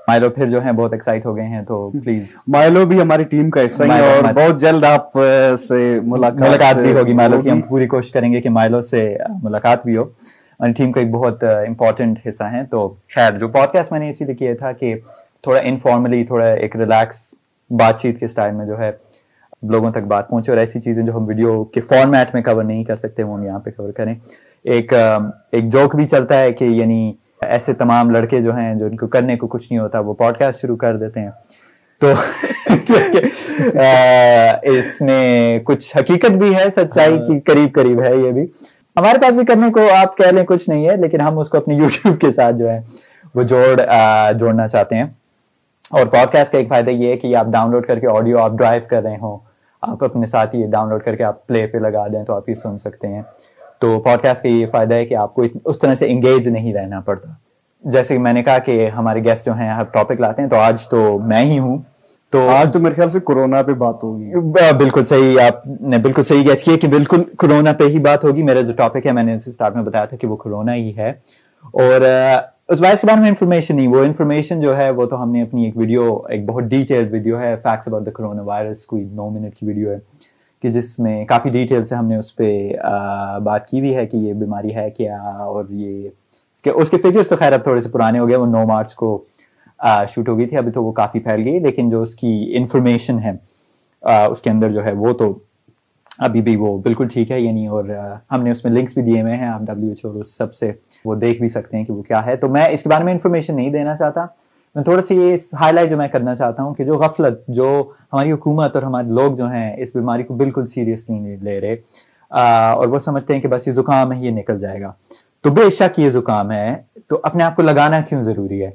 [0.07, 3.49] مائلو پھر جو ہیں بہت ایکسائٹ ہو گئے ہیں تو پلیز مائلو بھی ہماری ٹیم
[3.49, 5.17] کا حصہ ہے اور بہت جلد آپ
[5.59, 9.85] سے ملاقات بھی ہوگی مائلو کی ہم پوری کوشش کریں گے کہ مائلو سے ملاقات
[9.85, 13.91] بھی ہو۔ ہماری ٹیم کا ایک بہت امپورٹنٹ حصہ ہے تو خیر جو پوڈ کاسٹ
[13.91, 14.93] میں نے اسی لیے کیا تھا کہ
[15.43, 17.33] تھوڑا انفارملی تھوڑا ایک ریلیکس
[17.69, 18.91] بات چیت کے اسٹائل میں جو ہے
[19.63, 22.83] لوگوں تک بات پہنچے اور ایسی چیزیں جو ہم ویڈیو کے فارمیٹ میں کور نہیں
[22.83, 24.13] کر سکتے وہ ہم یہاں پہ کور کریں۔
[24.65, 28.97] ایک ایک جوک بھی چلتا ہے کہ یعنی ایسے تمام لڑکے جو ہیں جو ان
[28.97, 31.29] کو کرنے کو کچھ نہیں ہوتا وہ پوڈ کاسٹ شروع کر دیتے ہیں۔
[32.01, 32.13] تو
[34.61, 38.45] اس میں کچھ حقیقت بھی ہے سچائی کی قریب قریب ہے یہ بھی۔
[38.97, 41.57] ہمارے پاس بھی کرنے کو آپ کہہ لیں کچھ نہیں ہے لیکن ہم اس کو
[41.57, 42.79] اپنی یوٹیوب کے ساتھ جو ہے
[43.35, 43.81] وہ جوڑ
[44.39, 45.03] جوڑنا چاہتے ہیں۔
[45.91, 48.39] اور پوڈ کاسٹ کا ایک فائدہ یہ ہے کہ آپ ڈاؤن لوڈ کر کے آڈیو
[48.39, 49.37] آپ ڈرائیو کر رہے ہوں۔
[49.81, 52.49] آپ اپنے ساتھ یہ ڈاؤن لوڈ کر کے آپ پلے پہ لگا دیں تو آپ
[52.49, 53.21] یہ سن سکتے ہیں۔
[53.81, 56.73] تو پوڈ کاسٹ کا یہ فائدہ ہے کہ آپ کو اس طرح سے انگیج نہیں
[56.73, 57.29] رہنا پڑتا۔
[57.83, 60.89] جیسے کہ میں نے کہا کہ ہمارے گیسٹ جو ہیں ٹاپک لاتے ہیں تو آج
[60.89, 61.77] تو میں ہی ہوں۔
[62.29, 64.31] تو آج تو میرے خیال سے کورونا پہ بات ہوگی۔
[64.77, 68.43] بالکل صحیح آپ نے بالکل صحیح گیس کیا کہ بالکل کورونا پہ ہی بات ہوگی۔
[68.43, 71.09] میرا جو ٹاپک ہے میں نے اسٹارٹ میں بتایا تھا کہ وہ کورونا ہی ہے۔
[71.63, 72.01] اور
[72.67, 75.41] اس وائرس کے بارے میں انفارمیشن نہیں وہ انفارمیشن جو ہے وہ تو ہم نے
[75.41, 79.29] اپنی ایک ویڈیو ایک بہت ڈیٹیل ویڈیو ہے facts about the corona virus کوئی نو
[79.29, 79.97] منٹ کی ویڈیو ہے۔
[80.63, 82.51] کہ جس میں کافی ڈیٹیل سے ہم نے اس پہ
[83.43, 86.97] بات کی بھی ہے کہ یہ بیماری ہے کیا اور یہ اس کے اس کے
[87.03, 89.23] فگرس تو خیر اب تھوڑے سے پرانے ہو گئے، وہ نو مارچ کو
[90.09, 93.19] شوٹ ہو گئی تھی، ابھی تو وہ کافی پھیل گئی، لیکن جو اس کی انفارمیشن
[93.19, 93.31] ہے
[94.03, 95.33] اس کے اندر جو ہے وہ تو
[96.19, 97.83] ابھی بھی وہ بالکل ٹھیک ہے یعنی اور
[98.31, 100.71] ہم نے اس میں لنکس بھی دیے ہوئے ہیں، آپ ڈبلیو ایچ او سب سے
[101.05, 103.13] وہ دیکھ بھی سکتے ہیں کہ وہ کیا ہے۔ تو میں اس کے بارے میں
[103.13, 104.25] انفارمیشن نہیں دینا چاہتا
[104.75, 107.91] میں تھوڑا سی یہ ہائی لائٹ جو میں کرنا چاہتا ہوں کہ جو غفلت، جو
[108.13, 111.75] ہماری حکومت اور ہمارے لوگ جو ہیں اس بیماری کو بالکل سیریسلی نہیں لے رہے
[112.29, 114.91] اور وہ سمجھتے ہیں کہ بس یہ زکام ہے، یہ نکل جائے گا۔
[115.41, 116.75] تو بے شک یہ زکام ہے،
[117.07, 118.69] تو اپنے آپ کو لگانا کیوں ضروری ہے؟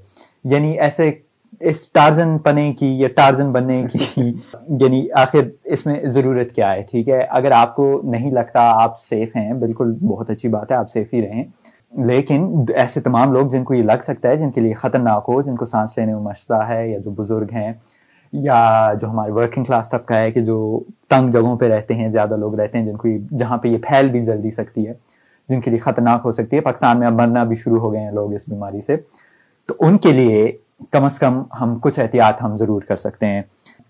[0.45, 1.11] یعنی ایسے
[1.61, 4.33] اس ٹارزن پنے کی یا ٹارزن بننے کی
[4.81, 9.01] یعنی آخر اس میں ضرورت کیا ہے؟ ٹھیک ہے، اگر آپ کو نہیں لگتا آپ
[9.01, 11.45] سیف ہیں، بالکل بہت اچھی بات ہے، آپ سیف ہی رہیں۔
[11.97, 15.43] لیکن ایسے تمام لوگ جن کو یہ لگ سکتا ہے، جن کے لیے خطرناک ہو،
[15.43, 17.73] جن کو سانس لینے میں مشورہ ہے یا جو بزرگ ہیں
[18.33, 22.37] یا جو ہمارے ورکنگ کلاس طبقہ ہے کہ جو تنگ جگہوں پہ رہتے ہیں، زیادہ
[22.37, 24.93] لوگ رہتے ہیں، جن کو جہاں پہ یہ پھیل بھی جلدی سکتی ہے،
[25.49, 28.01] جن کے لیے خطرناک ہو سکتی ہے۔ پاکستان میں اب مرنا بھی شروع ہو گئے
[28.01, 28.97] ہیں لوگ اس بیماری سے۔
[29.67, 30.53] تو ان کے لیے
[30.91, 33.43] کم از کم ہم کچھ احتیاط ہم ضرور کر سکتے ہیں۔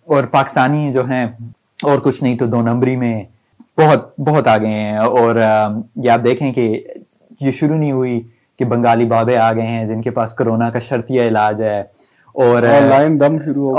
[0.06, 1.26] اور پاکستانی جو ہیں،
[1.82, 3.24] اور کچھ نہیں تو دو نمبری میں
[3.78, 5.36] بہت بہت آگے ہیں۔ اور
[5.96, 6.84] یہ آپ دیکھیں کہ
[7.40, 10.78] یہ شروع نہیں ہوئی کہ بنگالی بابے آ گئے ہیں جن کے پاس کرونا کا
[10.78, 11.80] شرطیہ علاج ہے۔
[12.34, 13.76] اور آن لائن دم شروع ہو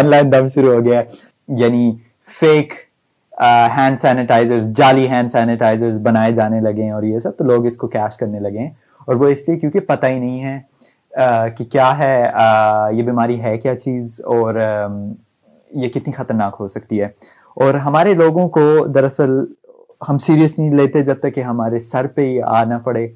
[0.00, 1.02] آن لائن دم شروع ہو گیا۔
[1.48, 1.96] یعنی
[2.40, 2.74] فیک
[3.76, 7.76] ہینڈ سینیٹائزر جعلی ہینڈ سینیٹائزر بنائے جانے لگے ہیں اور یہ سب تو لوگ اس
[7.76, 8.70] کو کیش کرنے لگے ہیں۔
[9.06, 10.60] اور وہ اس لیے کیونکہ پتہ ہی نہیں ہے
[11.50, 12.30] کہ کیا ہے
[12.92, 14.54] یہ بیماری ہے کیا چیز؟ اور
[15.70, 17.08] یہ کتنی خطرناک ہو سکتی ہے۔
[17.56, 19.30] اور ہمارے لوگوں کو دراصل
[20.08, 23.06] ہم سیریس نہیں لیتے جب تک کہ ہمارے سر پہ ہی آنا پڑے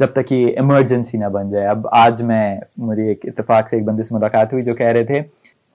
[0.00, 3.84] جب تک یہ ایمرجنسی نہ بن جائے۔ اب آج میں میری ایک اتفاق سے ایک
[3.84, 5.20] بندے سے ملاقات ہوئی جو کہہ رہے تھے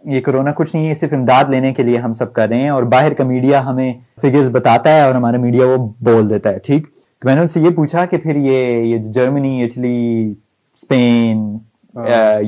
[0.04, 2.70] یہ کرونا کچھ نہیں ہے صرف امداد لینے کے لیے ہم سب کر رہے ہیں
[2.70, 6.60] اور باہر کا میڈیا ہمیں فگرز بتاتا ہے اور ہمارا میڈیا وہ بول دیتا ہے
[6.60, 6.88] ٹھیک؟
[7.22, 10.34] تو میں نے ان سے یہ پوچھا کہ پھر یہ یہ جرمنی اٹلی
[10.78, 11.58] اسپین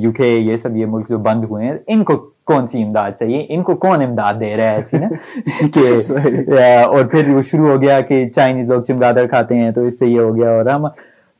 [0.02, 2.16] یو کے یہ سب یہ ملک جو بند ہوئے ہیں ان کو
[2.48, 7.06] کون سی امداد چاہیے ان کو کون امداد دے رہا ہے ایسی نا کہ اور
[7.06, 10.20] پھر وہ شروع ہو گیا کہ چائنیز لوگ چمگادر کھاتے ہیں تو اس سے یہ
[10.20, 10.88] ہو گیا اور ہم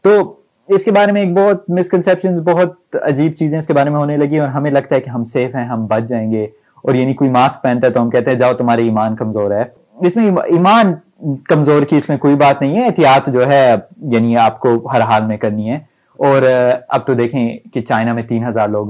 [0.06, 0.20] تو
[0.70, 4.18] اس کے بارے میں ایک بہت مسکنسپشن بہت عجیب چیزیں اس کے بارے میں ہونے
[4.18, 6.44] لگی اور ہمیں لگتا ہے کہ ہم سیف ہیں ہم بچ جائیں گے
[6.84, 9.64] اور یعنی کوئی ماسک پہنتا ہے تو ہم کہتے ہیں جاؤ تمہارے ایمان کمزور ہے
[10.00, 10.94] اس میں ایمان
[11.50, 13.76] کمزور کی اس میں کوئی بات نہیں ہے احتیاط جو ہے
[14.12, 15.80] یعنی آپ کو ہر حال میں کرنی ہے
[16.20, 16.42] اور
[16.88, 18.88] اب تو دیکھیں کہ چائنا میں تین ہزار لوگ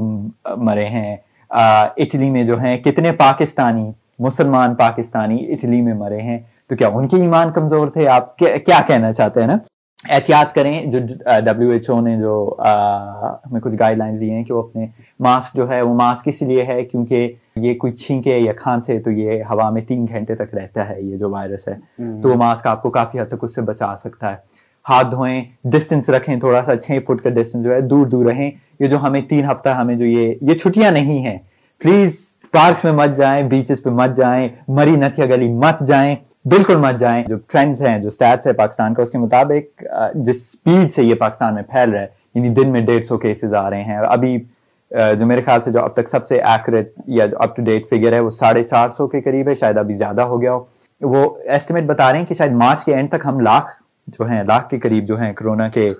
[0.57, 1.15] مرے ہیں
[1.49, 7.07] اٹلی میں جو ہیں کتنے پاکستانی مسلمان پاکستانی اٹلی میں مرے ہیں۔ تو کیا ان
[7.07, 9.57] کے ایمان کمزور تھے؟ آپ کیا کہنا چاہتے ہیں نا؟
[10.09, 10.99] احتیاط کریں جو
[11.45, 12.55] ڈبلیو ایچ او نے جو
[13.45, 14.87] ہمیں کچھ گائیڈ لائنز دی ہیں کہ وہ اپنے
[15.19, 18.99] ماسک جو ہے وہ ماسک اس لیے ہے کیونکہ یہ کوئی چھینکے یا کھان سے
[18.99, 21.75] تو یہ ہوا میں تین گھنٹے تک رہتا ہے یہ جو وائرس ہے۔
[22.21, 24.35] تو وہ ماسک آپ کو کافی حد تک اس سے بچا سکتا ہے۔
[24.89, 28.51] ہاتھ دھوئیں ڈسٹینس رکھیں، تھوڑا سا چھ فٹ کا ڈسٹینس جو ہے، دور دور رہیں۔
[28.79, 31.37] یہ جو ہمیں تین ہفتہ ہمیں جو یہ یہ چھٹیاں نہیں ہیں۔
[31.79, 32.19] پلیز
[32.51, 36.99] پارکس میں مت جائیں بیچز پہ مت جائیں، مری نتیا گلی مت جائیں۔ بالکل مت
[36.99, 39.83] جائیں۔ جو ٹرینڈز ہیں، جو سٹیٹس ہے پاکستان کا، اس کے مطابق
[40.15, 43.53] جس سپیڈ سے یہ پاکستان میں پھیل رہا ہے یعنی دن میں ڈیڑھ سو کیسز
[43.53, 44.37] آ رہے ہیں۔ ابھی
[44.91, 47.89] جو میرے خیال سے جو اب تک سب سے ایکوریٹ یا جو اپ ٹو ڈیٹ
[47.89, 50.63] فگر ہے، وہ ساڑھے چار سو کے قریب ہے، شاید ابھی زیادہ ہو گیا ہو۔
[51.01, 53.76] وہ ایسٹیمیٹ بتا رہے ہیں کہ شاید مارچ کے اینڈ تک ہم لاکھ
[54.07, 55.93] جو ہیں، لاکھ کے قریب جو ہیں کرونا کے،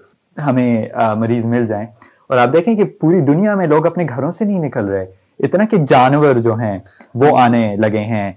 [0.46, 1.88] ہمیں مریض مل جائیں۔
[2.30, 5.06] اور آپ دیکھیں کہ پوری دنیا میں لوگ اپنے گھروں سے نہیں نکل رہے۔
[5.40, 6.80] اتنا کہ جانور جو ہیں،
[7.16, 8.32] وہ آنے لگے ہیں۔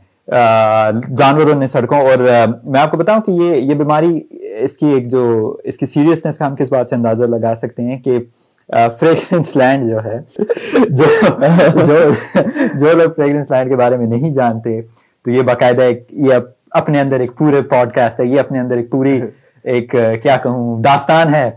[1.17, 2.19] جانوروں نے سڑکوں اور
[2.65, 4.21] میں آپ کو بتاؤں کہ یہ یہ بیماری،
[4.59, 7.83] اس کی ایک جو، اس کی سیریسنس کا ہم کس بات سے اندازہ لگا سکتے
[7.83, 8.19] ہیں کہ
[9.01, 10.19] فریگرنس لینڈ جو ہے،
[10.89, 11.05] جو
[12.75, 14.81] جو لوگ فریگرنس لینڈ کے بارے میں نہیں جانتے،
[15.25, 16.35] تو یہ باقاعدہ ایک، یہ
[16.71, 19.21] اپنے اندر ایک پورے پوڈ کاسٹ ہے، یہ اپنے اندر ایک پوری
[19.65, 21.51] ایک کیا کہوں داستان ہے۔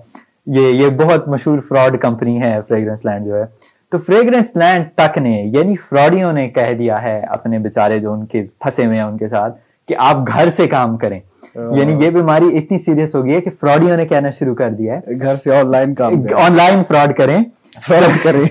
[0.46, 3.46] یہ یہ بہت مشہور فراڈ کمپنی ہے فریگرنس لینڈ جو ہے۔
[3.92, 8.26] تو فریگرنس لینڈ تک نے یعنی فراڈیوں نے کہہ دیا ہے اپنے بےچارے جو ان
[8.26, 11.20] کے پھنسے ہوئے ہیں ان کے ساتھ کہ آپ گھر سے کام کریں۔
[11.56, 14.96] یعنی یہ بیماری اتنی سیریس ہو گئی ہے کہ فراڈیوں نے کہنا شروع کر دیا
[14.96, 17.44] ہے۔ گھر سے آن لائن کام آن لائن فراڈ کریں۔
[17.82, 18.42] فراڈ کریں۔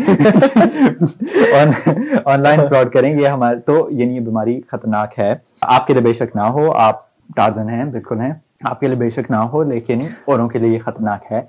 [2.24, 6.02] آن لائن فراڈ کریں۔ یہ ہمارے تو یعنی یہ بیماری خطرناک ہے۔ آپ کے لیے
[6.02, 7.00] بے شک نہ ہو آپ
[7.36, 10.70] ٹارزن ہیں بالکل ہیں۔ آپ کے لیے بے شک نہ ہو لیکن اوروں کے لیے
[10.70, 11.40] یہ خطرناک ہے۔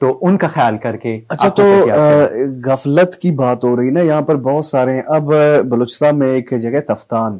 [0.00, 1.62] تو ان کا خیال کر کے اچھا تو
[2.64, 5.32] غفلت کی بات ہو رہی نا یہاں پر بہت سارے ہیں۔ اب
[5.68, 7.38] بلوچستان میں ایک جگہ تفتان۔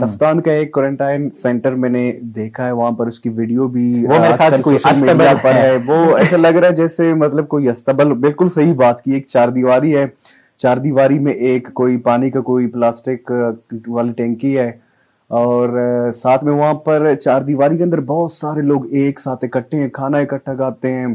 [0.00, 4.06] تفتان کا ایک کوارنٹائن سینٹر میں نے دیکھا ہے وہاں پر اس کی ویڈیو بھی
[5.42, 9.12] پر ہے۔ وہ ایسا لگ رہا ہے جیسے مطلب کوئی استبل بالکل صحیح بات کی
[9.12, 10.06] ایک چار دیواری ہے۔
[10.60, 13.32] چار دیواری میں ایک کوئی پانی کا کوئی پلاسٹک
[13.88, 14.70] والی ٹینکی ہے۔
[15.28, 15.68] اور
[16.14, 19.88] ساتھ میں وہاں پر چار دیواری کے اندر بہت سارے لوگ ایک ساتھ اکٹھے ہیں
[19.88, 21.06] کھانا اکٹھا کھاتے ہیں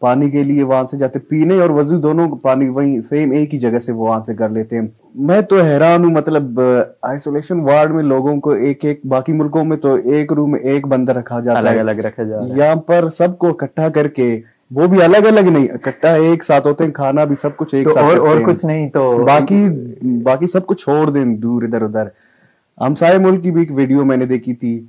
[0.00, 3.58] پانی کے لیے وہاں سے جاتے پینے اور وضو دونوں پانی وہیں سیم ایک ہی
[3.58, 6.60] جگہ سے وہ وہاں سے کر لیتے ہیں۔ میں تو حیران ہوں مطلب
[7.02, 10.86] آئسولیشن وارڈ میں لوگوں کو ایک ایک باقی ملکوں میں تو ایک روم میں ایک
[10.86, 14.40] بندہ رکھا جاتا ہے۔ الگ رکھا جاتا ہے۔ یہاں پر سب کو اکٹھا کر کے
[14.70, 17.90] وہ بھی الگ الگ نہیں اکٹھا ایک ساتھ ہوتے ہیں کھانا بھی سب کچھ ایک
[17.90, 19.68] ساتھ اور کچھ نہیں تو باقی
[20.22, 22.08] باقی سب کچھ چھوڑ دیں دور ادھر ادھر۔
[22.80, 24.86] ہمسائے ملک کی بھی ایک ویڈیو میں نے دیکھی تھی۔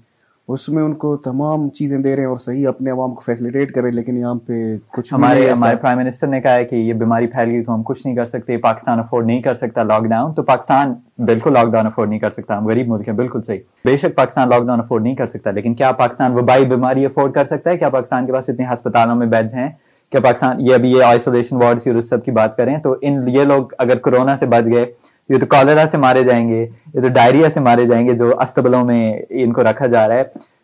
[0.48, 3.72] اس میں ان کو تمام چیزیں دے رہے ہیں اور صحیح اپنے عوام کو فیسلیٹیٹ
[3.72, 6.94] کر رہے لیکن یہاں پہ کچھ ہمارے ہمارے پرائم منسٹر نے کہا ہے کہ یہ
[6.94, 10.04] بیماری پھیل گئی تو ہم کچھ نہیں کر سکتے پاکستان افورڈ نہیں کر سکتا لاک
[10.04, 13.42] ڈاؤن تو پاکستان بالکل لاک ڈاؤن افورڈ نہیں کر سکتا۔ ہم غریب ملک ہیں بالکل
[13.42, 17.06] صحیح۔ بے شک پاکستان لاک ڈاؤن افورڈ نہیں کر سکتا لیکن کیا پاکستان وبائی بیماری
[17.06, 19.70] افورڈ کر سکتا ہے؟ کیا پاکستان کے پاس اتنے ہسپتالوں میں بیڈز ہیں؟
[20.12, 23.44] کہ پاکستان یہ ابھی یہ آئسولیشن وارڈس کی سب کی بات کریں تو ان یہ
[23.44, 24.86] لوگ اگر کرونا سے بچ گئے
[25.30, 26.62] یہ تو کالرا سے مارے جائیں گے
[26.94, 30.16] یہ تو ڈائریا سے مارے جائیں گے جو استبلوں میں ان کو رکھا جا رہا
[30.16, 30.24] ہے۔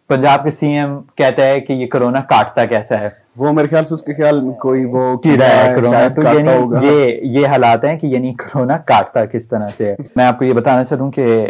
[0.10, 3.84] پنجاب کے سی ایم کہتا ہے کہ یہ کرونا کاٹتا کیسا ہے۔ وہ میرے خیال
[3.86, 7.98] سے اس کے خیال کوئی وہ کیڑا ہے کرونا تو یعنی یہ یہ حالات ہیں
[8.00, 11.46] کہ یعنی کرونا کاٹتا کس طرح سے میں آپ کو یہ بتانا چاہوں کہ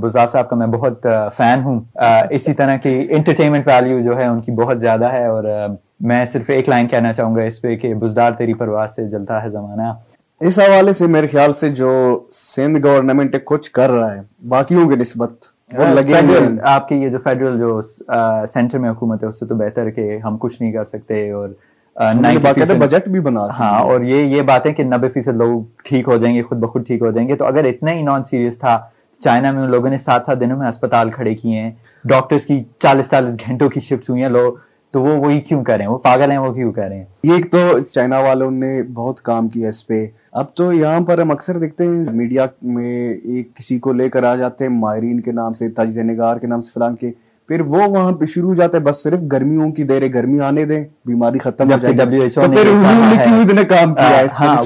[0.00, 1.80] بزار صاحب کا میں بہت فین ہوں۔
[2.30, 5.44] اسی طرح کی انٹرٹینمنٹ ویلیو جو ہے ان کی بہت زیادہ ہے اور
[6.00, 9.42] میں صرف ایک لائن کہنا چاہوں گا اس پہ کہ بزدار تیری پرواز سے جلتا
[9.42, 9.92] ہے زمانہ۔
[10.40, 14.96] اس حوالے سے میرے خیال سے جو سندھ گورنمنٹ کچھ کر رہا ہے باقیوں کے
[14.96, 15.30] نسبت۔
[16.62, 17.82] آپ کی یہ جو فیڈرل جو
[18.48, 21.48] سینٹر میں حکومت ہے اس سے تو بہتر کہ ہم کچھ نہیں کر سکتے اور
[22.78, 26.16] بجٹ بھی بنا ہاں اور یہ یہ بات ہے کہ نبے فیصد لوگ ٹھیک ہو
[26.16, 28.78] جائیں گے خود بخود ٹھیک ہو جائیں گے تو اگر اتنا ہی نان سیریس تھا
[29.20, 31.70] چائنا میں ان لوگوں نے سات سات دنوں میں اسپتال کھڑے کیے ہیں
[32.04, 34.52] ڈاکٹرس کی چالیس چالیس گھنٹوں کی شفٹ ہوئی ہیں لوگ
[34.92, 37.04] تو وہ وہی کیوں کر رہے ہیں؟ وہ پاگل ہیں وہ کیوں کر رہے ہیں؟
[37.04, 41.30] ایک تو چائنا والوں نے بہت کام کیا اس پہ۔ اب تو یہاں پر ہم
[41.30, 45.32] اکثر دیکھتے ہیں میڈیا میں ایک کسی کو لے کر آ جاتے ہیں ماہرین کے
[45.32, 47.10] نام سے تجزیہ نگار کے نام سے فلان کے۔
[47.48, 50.64] پھر وہ وہاں پہ شروع ہو جاتا ہے بس صرف گرمیوں کی دیر گرمی آنے
[50.64, 51.98] دیں بیماری ختم ہو جائے گی۔
[53.64, 54.56] کام کیا ہاں،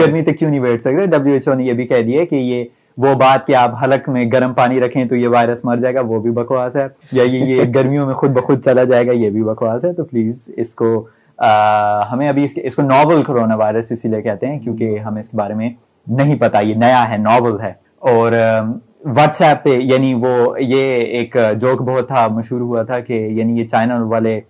[0.00, 2.34] گرمی تک کیوں نہیں بیٹھ سکتے؟ ڈبلو ایچ او نے یہ بھی کہہ دیا کہ
[2.34, 2.64] یہ
[2.98, 6.00] وہ بات کہ آپ حلق میں گرم پانی رکھیں تو یہ وائرس مر جائے گا
[6.00, 9.42] وہ بھی بکواس ہے۔ یا یہ گرمیوں میں خود بخود چلا جائے گا یہ بھی
[9.42, 11.06] بکواس ہے۔ تو پلیز اس کو
[12.12, 15.20] ہمیں ابھی اس کے اس کو ناول کرونا وائرس اسی لیے کہتے ہیں کیونکہ ہمیں
[15.20, 15.70] اس کے بارے میں
[16.06, 18.32] نہیں پتا، یہ نیا ہے ناول ہے۔ اور
[19.04, 23.60] واٹس ایپ پہ یعنی وہ یہ ایک جوک بہت تھا، مشہور ہوا تھا کہ یعنی
[23.60, 24.40] یہ چائنا والے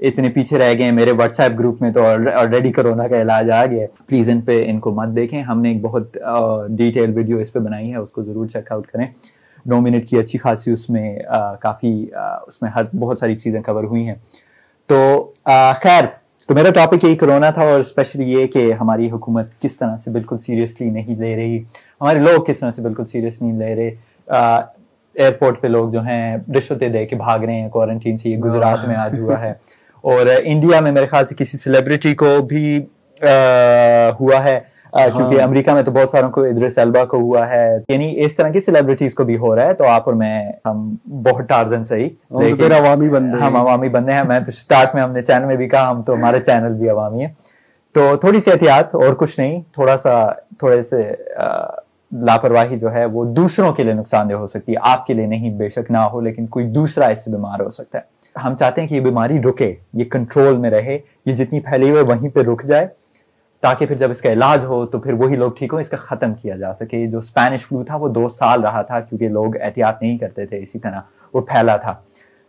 [0.00, 3.50] اتنے پیچھے رہ گئے ہیں، میرے واٹس ایپ گروپ میں تو آلریڈی کرونا کا علاج
[3.50, 6.18] آ گیا ہے۔ پلیز ان پہ ان کو مت دیکھیں۔ ہم نے ایک بہت
[6.68, 9.06] ڈیٹیل ویڈیو اس پہ بنائی ہے، اس کو ضرور چیک آؤٹ کریں۔
[9.66, 11.18] نو منٹ کی اچھی خاصی اس میں
[11.60, 12.06] کافی
[12.46, 14.14] اس میں ہر بہت ساری چیزیں کور ہوئی ہیں۔
[14.86, 15.32] تو
[15.82, 16.04] خیر
[16.50, 20.10] تو میرا ٹاپک یہی کرونا تھا اور اسپیشلی یہ کہ ہماری حکومت کس طرح سے
[20.10, 21.58] بالکل سیریسلی نہیں لے رہی۔
[22.00, 23.90] ہمارے لوگ کس طرح سے بالکل سیریس نہیں لے رہے۔
[25.14, 28.78] ایئرپورٹ پہ لوگ جو ہیں رشوتیں دے کے بھاگ رہے ہیں کوارنٹین سے یہ گجرات
[28.88, 29.52] میں آج ہوا ہے۔
[30.02, 32.78] اور انڈیا میں میرے خیال سے کسی سیلیبریٹی کو بھی
[34.20, 34.60] ہوا ہے۔
[34.92, 38.36] کیونکہ ہاں۔ امریکہ میں تو بہت ساروں کو ادرس البا کو ہوا ہے۔ یعنی اس
[38.36, 41.84] طرح کی سیلیبریٹیز کو بھی ہو رہا ہے تو آپ اور میں ہم بہت ٹارزن
[41.84, 45.44] صحیح لیکن عوامی بندے ہم عوامی بندے ہیں۔ میں تو سٹارٹ میں ہم نے چینل
[45.44, 47.32] میں بھی کہا ہم تو ہمارے چینل بھی عوامی ہیں۔
[47.92, 51.00] تو تھوڑی سی احتیاط اور کچھ نہیں تھوڑا سا تھوڑے سے
[52.12, 55.26] لاپرواہی جو ہے وہ دوسروں کے لیے نقصان دہ ہو سکتی ہے۔ آپ کے لیے
[55.26, 58.56] نہیں بے شک نہ ہو لیکن کوئی دوسرا اس سے بیمار ہو سکتا ہے۔ ہم
[58.56, 62.28] چاہتے ہیں کہ یہ بیماری رکے یہ کنٹرول میں رہے یہ جتنی پھیلی ہوئی وہیں
[62.28, 62.86] پہ رک جائے۔
[63.60, 65.96] تاکہ پھر جب اس کا علاج ہو تو پھر وہی لوگ ٹھیک ہو اس کا
[65.96, 69.56] ختم کیا جا سکے۔ جو اسپینش فلو تھا وہ دو سال رہا تھا کیونکہ لوگ
[69.60, 71.00] احتیاط نہیں کرتے تھے اسی طرح
[71.34, 71.94] وہ پھیلا تھا۔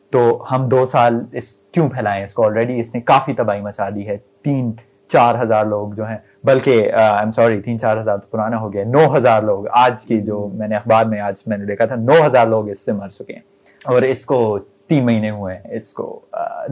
[0.09, 3.89] تو ہم دو سال اس کیوں پھیلائیں اس کو آلریڈی اس نے کافی تباہی مچا
[3.89, 4.71] دی ہے۔ تین
[5.09, 8.73] چار ہزار لوگ جو ہیں بلکہ آئی ایم سوری تین چار ہزار تو پرانا ہو
[8.73, 11.85] گیا نو ہزار لوگ آج کی جو میں نے اخبار میں آج میں نے دیکھا
[11.85, 13.41] تھا نو ہزار لوگ اس سے مر چکے ہیں۔
[13.85, 14.59] اور اس کو
[14.91, 16.19] تین مہینے ہوئے ہیں۔ اس کو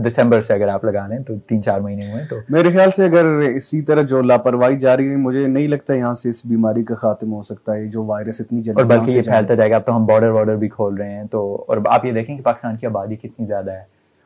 [0.06, 3.06] دسمبر سے اگر آپ لگا لیں تو تین چار مہینے ہوئے تو۔ میرے خیال سے
[3.06, 6.96] اگر اسی طرح جو لاپرواہی جاری ہے مجھے نہیں لگتا یہاں سے اس بیماری کا
[6.96, 9.86] خاتمہ ہو سکتا ہے جو وائرس اتنی جلدی اور بلکہ یہ پھیلتا جائے گا۔ اب
[9.86, 12.78] تو ہم بارڈر وارڈر بھی کھول رہے ہیں تو اور آپ یہ دیکھیں کہ پاکستان
[12.78, 13.84] کی آبادی کتنی زیادہ ہے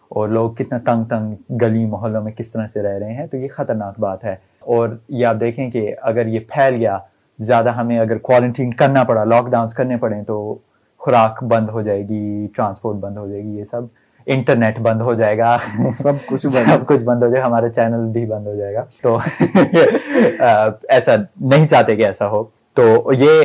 [0.10, 3.38] اور لوگ کتنا تنگ تنگ گلی محلوں میں کس طرح سے رہ رہے ہیں تو
[3.38, 6.98] یہ خطرناک بات ہے۔ اور یہ آپ دیکھیں کہ اگر یہ پھیل گیا
[7.40, 10.58] زیادہ ہمیں اگر کوارنٹین کرنا پڑا لاک ڈاؤنس کرنے پڑے تو
[11.04, 13.82] خوراک بند ہو جائے گی ٹرانسپورٹ بند ہو جائے گی یہ سب
[14.26, 15.58] انٹرنیٹ بند ہو جائے گا۔
[15.98, 18.84] سب کچھ سب کچھ بند ہو جائے گا ہمارا چینل بھی بند ہو جائے گا۔
[19.04, 19.18] تو
[20.90, 23.42] ایسا نہیں چاہتے کہ ایسا ہو۔ تو یہ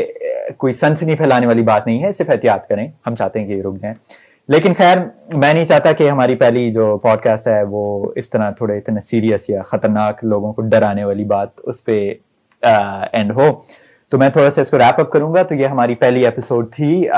[0.57, 3.63] کوئی سنسنی پھیلانے والی بات نہیں ہے صرف احتیاط کریں۔ ہم چاہتے ہیں کہ یہ
[3.63, 3.95] رک جائیں۔
[4.49, 4.99] لیکن خیر
[5.35, 9.01] میں نہیں چاہتا کہ ہماری پہلی جو پوڈ کاسٹ ہے وہ اس طرح تھوڑے اتنے
[9.01, 12.15] سیریس یا خطرناک لوگوں کو ڈرانے والی بات اس پہ
[13.13, 13.61] اینڈ ہو۔
[14.09, 16.73] تو میں تھوڑا سا اس کو ریپ اپ کروں گا۔ تو یہ ہماری پہلی ایپیسوڈ
[16.73, 17.09] تھی۔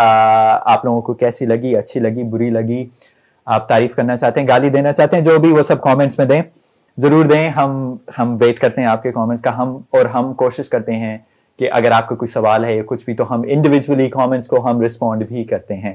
[0.62, 2.87] آپ لوگوں کو کیسی لگی؟ اچھی لگی؟ بری لگی؟
[3.46, 6.26] آپ تعریف کرنا چاہتے ہیں؟ گالی دینا چاہتے ہیں؟ جو بھی، وہ سب کامنٹس میں
[6.26, 6.42] دیں۔
[6.98, 10.68] ضرور دیں۔ ہم ہم ویٹ کرتے ہیں آپ کے کامنٹس کا۔ ہم اور ہم کوشش
[10.68, 11.18] کرتے ہیں
[11.59, 14.70] کہ اگر آپ کا کوئی سوال ہے یا کچھ بھی، تو ہم انڈیویجولی کامنٹس کو
[14.70, 15.94] ہم رسپونڈ بھی کرتے ہیں۔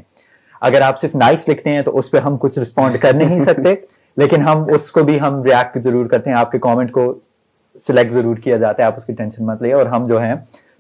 [0.61, 3.75] اگر آپ صرف نائس لکھتے ہیں، تو اس پہ ہم کچھ رسپونڈ کر نہیں سکتے۔
[4.17, 7.19] لیکن ہم اس کو بھی ہم ریئیکٹ ضرور کرتے ہیں۔ آپ کے کامنٹ کو
[7.79, 10.35] سلیکٹ ضرور کیا جاتا ہے۔ آپ اس کی ٹینشن مت لیں۔ اور ہم جو ہیں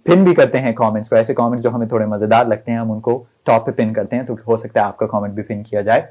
[0.05, 2.91] پن بھی کرتے ہیں کامنٹس کو ایسے کامنٹس جو ہمیں تھوڑے مزیدار لگتے ہیں ہم
[2.91, 5.43] ان کو ٹاپ پہ پن کرتے ہیں تو ہو سکتا ہے آپ کا کامنٹ بھی
[5.43, 6.01] پن کیا جائے۔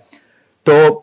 [0.65, 1.01] تو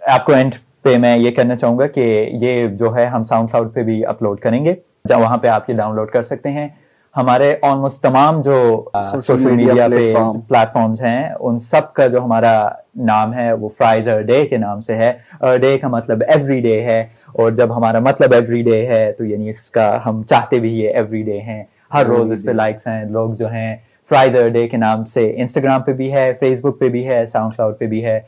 [0.00, 3.50] آپ کو اینڈ پہ میں یہ کہنا چاہوں گا کہ یہ جو ہے ہم ساؤنڈ
[3.50, 4.74] کلاؤڈ پہ بھی اپلوڈ کریں گے۔
[5.10, 6.68] وہاں پہ آپ یہ ڈاؤن لوڈ کر سکتے ہیں۔
[7.16, 10.14] ہمارے آلموسٹ تمام جو سوشل میڈیا پہ
[10.48, 14.56] پلیٹ فارمس ہیں ان سب کا جو ہمارا نام ہے وہ فرائز ار ڈے کے
[14.56, 18.62] نام سے ہے۔ ار ڈے کا مطلب ایوری ڈے ہے۔ اور جب ہمارا مطلب ایوری
[18.62, 22.32] ڈے ہے تو یعنی اس کا ہم چاہتے بھی یہ ایوری ڈے ہیں۔ ہر روز
[22.32, 23.76] اس پہ لائکس ہیں لوگ جو ہیں
[24.10, 27.26] فرائز ار ڈے کے نام سے انسٹاگرام پہ بھی ہے فیس بک پہ بھی ہے
[27.26, 28.20] ساؤنڈ کلاؤڈ پہ بھی ہے۔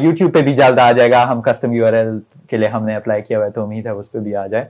[0.00, 2.18] یوٹیوب پہ بھی جلد آ جائے گا۔ ہم کسٹم یو آر ایل
[2.48, 4.46] کے لیے ہم نے اپلائی کیا ہوا ہے تو امید ہے اس پہ بھی آ
[4.46, 4.64] جائے۔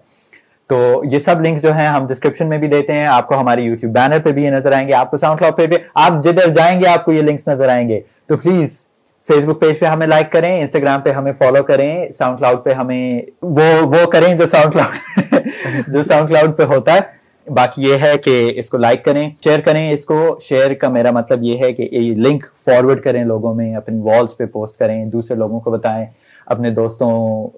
[0.70, 3.62] تو یہ سب لنکس جو ہیں ہم ڈسکرپشن میں بھی دیتے ہیں۔ آپ کو ہماری
[3.62, 6.22] یوٹیوب بینر پہ بھی یہ نظر آئیں گے آپ کو ساؤنڈ کلاؤڈ پہ بھی۔ آپ
[6.24, 8.87] جدھر جائیں گے آپ کو یہ لنکس نظر آئیں گے۔ تو پلیز
[9.29, 12.72] فیس بک پیج پہ ہمیں لائک کریں انسٹاگرام پہ ہمیں فالو کریں۔ ساؤنڈ کلاؤڈ پہ
[12.72, 15.35] ہمیں وہ وہ کریں جو ساؤنڈ کلاؤڈ
[15.92, 17.19] جو ساؤنڈ کلاؤڈ پہ ہوتا ہے۔
[17.50, 21.10] باقی یہ ہے کہ اس کو لائک کریں شیئر کریں اس کو شیئر کا میرا
[21.10, 25.04] مطلب یہ ہے کہ یہ لنک فارورڈ کریں لوگوں میں اپنی والس پہ پوسٹ کریں
[25.06, 26.04] دوسرے لوگوں کو بتائیں
[26.46, 27.10] اپنے دوستوں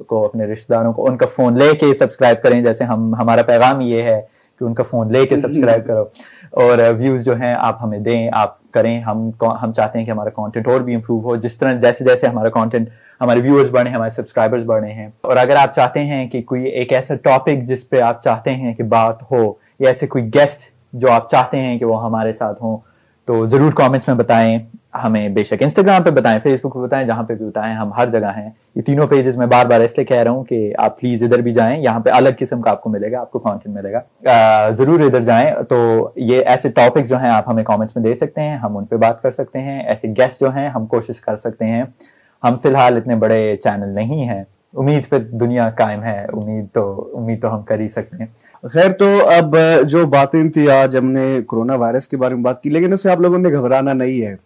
[0.06, 3.42] کو اپنے رشتے داروں کو ان کا فون لے کے سبسکرائب کریں جیسے ہم ہمارا
[3.42, 4.20] پیغام یہ ہے
[4.60, 6.04] کہ ان کا فون لے کے سبسکرائب کرو
[6.62, 9.30] اور ویوز جو ہیں آپ ہمیں دیں آپ کریں ہم
[9.62, 12.48] ہم چاہتے ہیں کہ ہمارا کانٹینٹ اور بھی امپروو ہو جس طرح جیسے جیسے ہمارا
[12.48, 12.88] کانٹینٹ
[13.20, 16.92] ہمارے ویورز بڑھے ہمارے سبسکرائبرز بڑھے ہیں اور اگر آپ چاہتے ہیں کہ کوئی ایک
[16.92, 19.52] ایسا ٹاپک جس پہ آپ چاہتے ہیں کہ بات ہو
[19.82, 20.60] یا ایسے کوئی گیسٹ
[20.92, 22.76] جو آپ چاہتے ہیں کہ وہ ہمارے ساتھ ہوں،
[23.24, 24.58] تو ضرور کامنٹس میں بتائیں۔
[25.04, 27.92] ہمیں بے شک انسٹاگرام پہ بتائیں فیس بک پہ بتائیں، جہاں پہ بھی بتائیں۔ ہم
[27.92, 30.72] ہر جگہ ہیں۔ یہ تینوں پیجز میں بار بار اس لیے کہہ رہا ہوں کہ
[30.78, 33.30] آپ پلیز ادھر بھی جائیں۔ یہاں پہ الگ قسم کا آپ کو ملے گا، آپ
[33.30, 37.64] کو کانٹینٹ ملے گا۔ ضرور ادھر جائیں۔ تو یہ ایسے ٹاپکس جو ہیں آپ ہمیں
[37.64, 40.54] کامنٹس میں دے سکتے ہیں، ہم ان پہ بات کر سکتے ہیں۔ ایسے گیسٹ جو
[40.54, 41.82] ہیں، ہم کوشش کر سکتے ہیں۔
[42.44, 47.10] ہم فی الحال اتنے بڑے چینل نہیں ہیں۔ امید پہ دنیا قائم ہے امید تو
[47.14, 48.26] امید تو ہم کر ہی سکتے ہیں۔
[48.62, 49.56] خیر تو اب
[49.88, 53.10] جو باتیں تھی آج ہم نے کرونا وائرس کے بارے میں بات کی لیکن اسے
[53.10, 54.36] آپ لوگوں نے گھبرانا نہیں ہے۔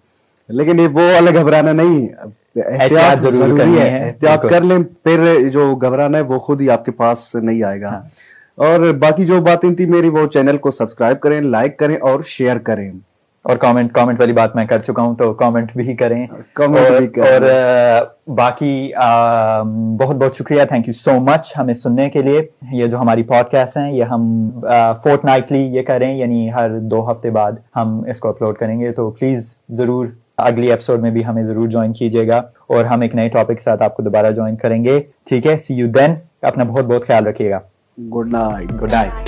[0.48, 2.08] لیکن وہ والا گھبرانا نہیں
[2.56, 6.92] احتیاط ضروری ہے۔ احتیاط کر لیں پھر جو گھبرانا ہے وہ خود ہی آپ کے
[6.92, 8.00] پاس نہیں آئے گا۔ ہاں۔
[8.54, 12.58] اور باقی جو باتیں تھی میری وہ چینل کو سبسکرائب کریں لائک کریں اور شیئر
[12.58, 12.92] کریں۔
[13.46, 16.26] اور کامنٹ کامنٹ والی بات میں کر چکا ہوں تو کامنٹ بھی کریں۔
[17.20, 17.42] اور
[18.30, 18.92] باقی
[19.98, 23.50] بہت بہت شکریہ۔ تھینک یو سو مچ ہمیں سننے کے لیے۔ یہ جو ہماری پوڈ
[23.50, 24.50] کاسٹ ہیں یہ ہم
[25.02, 28.92] فورٹ نائٹلی یہ کریں یعنی ہر دو ہفتے بعد ہم اس کو اپلوڈ کریں گے۔
[28.92, 30.06] تو پلیز ضرور
[30.36, 33.62] اگلی ایپیسوڈ میں بھی ہمیں ضرور جوائن کیجیے گا اور ہم ایک نئے ٹاپک کے
[33.62, 37.06] ساتھ آپ کو دوبارہ جوائن کریں گے۔ ٹھیک ہے سی یو دین اپنا بہت بہت
[37.06, 37.58] خیال رکھیے گا۔
[38.16, 39.25] Good night good night